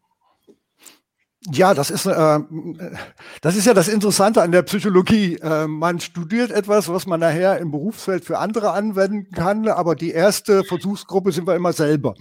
[1.52, 2.38] Ja, das ist, äh,
[3.40, 5.36] das ist ja das Interessante an der Psychologie.
[5.36, 10.12] Äh, man studiert etwas, was man nachher im Berufsfeld für andere anwenden kann, aber die
[10.12, 12.14] erste Versuchsgruppe sind wir immer selber.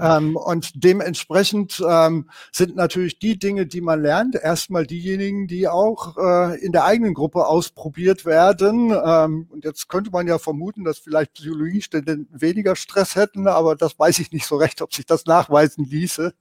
[0.00, 6.16] Ähm, und dementsprechend ähm, sind natürlich die Dinge, die man lernt, erstmal diejenigen, die auch
[6.16, 8.90] äh, in der eigenen Gruppe ausprobiert werden.
[8.90, 13.96] Ähm, und jetzt könnte man ja vermuten, dass vielleicht Psychologiestudenten weniger Stress hätten, aber das
[13.98, 16.34] weiß ich nicht so recht, ob sich das nachweisen ließe.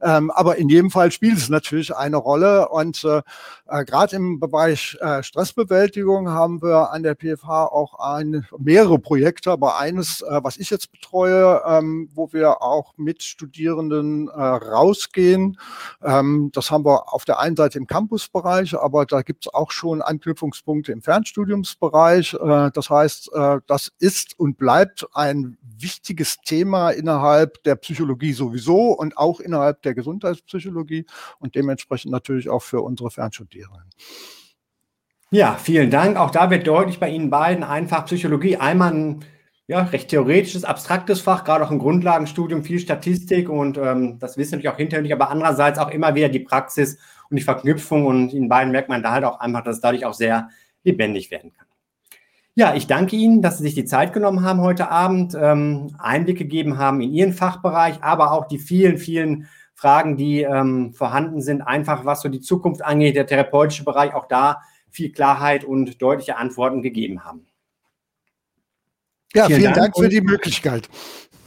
[0.00, 2.68] Ähm, aber in jedem Fall spielt es natürlich natürlich eine Rolle.
[2.68, 3.22] Und äh,
[3.66, 9.50] äh, gerade im Bereich äh, Stressbewältigung haben wir an der PFH auch ein, mehrere Projekte,
[9.50, 15.58] aber eines, äh, was ich jetzt betreue, ähm, wo wir auch mit Studierenden äh, rausgehen.
[16.02, 19.70] Ähm, das haben wir auf der einen Seite im Campusbereich, aber da gibt es auch
[19.70, 22.34] schon Anknüpfungspunkte im Fernstudiumsbereich.
[22.34, 28.92] Äh, das heißt, äh, das ist und bleibt ein wichtiges Thema innerhalb der Psychologie sowieso
[28.92, 31.06] und auch innerhalb der Gesundheitspsychologie
[31.38, 33.90] und dementsprechend natürlich auch für unsere Fernstudierenden.
[35.30, 36.16] Ja, vielen Dank.
[36.16, 39.24] Auch da wird deutlich bei Ihnen beiden einfach Psychologie einmal ein
[39.66, 44.52] ja, recht theoretisches, abstraktes Fach, gerade auch im Grundlagenstudium, viel Statistik und ähm, das wissen
[44.52, 46.98] natürlich auch hinterher aber andererseits auch immer wieder die Praxis
[47.30, 50.04] und die Verknüpfung und in beiden merkt man da halt auch einfach, dass es dadurch
[50.04, 50.50] auch sehr
[50.84, 51.66] lebendig werden kann.
[52.54, 56.38] Ja, ich danke Ihnen, dass Sie sich die Zeit genommen haben heute Abend, ähm, Einblick
[56.38, 61.60] gegeben haben in Ihren Fachbereich, aber auch die vielen, vielen Fragen, die ähm, vorhanden sind,
[61.60, 66.38] einfach was so die Zukunft angeht, der therapeutische Bereich, auch da viel Klarheit und deutliche
[66.38, 67.46] Antworten gegeben haben.
[69.34, 70.88] Ja, vielen, vielen Dank, Dank, für die Möglichkeit.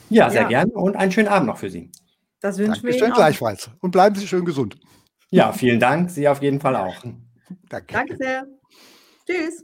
[0.09, 0.47] Ja, sehr ja.
[0.47, 1.91] gerne und einen schönen Abend noch für Sie.
[2.39, 3.15] Das wünschen wir Ihnen auch.
[3.15, 3.71] gleichfalls.
[3.81, 4.77] Und bleiben Sie schön gesund.
[5.31, 6.11] Ja, vielen Dank.
[6.11, 7.03] Sie auf jeden Fall auch.
[7.67, 7.93] Danke.
[7.93, 8.45] Danke sehr.
[9.25, 9.63] Tschüss.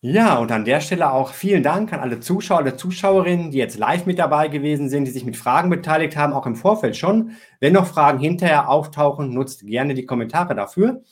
[0.00, 3.78] Ja, und an der Stelle auch vielen Dank an alle Zuschauer, alle Zuschauerinnen, die jetzt
[3.78, 7.32] live mit dabei gewesen sind, die sich mit Fragen beteiligt haben, auch im Vorfeld schon.
[7.58, 11.02] Wenn noch Fragen hinterher auftauchen, nutzt gerne die Kommentare dafür.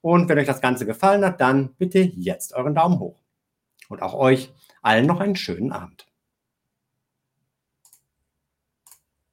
[0.00, 3.20] Und wenn euch das Ganze gefallen hat, dann bitte jetzt euren Daumen hoch.
[3.88, 6.06] Und auch euch allen noch einen schönen Abend.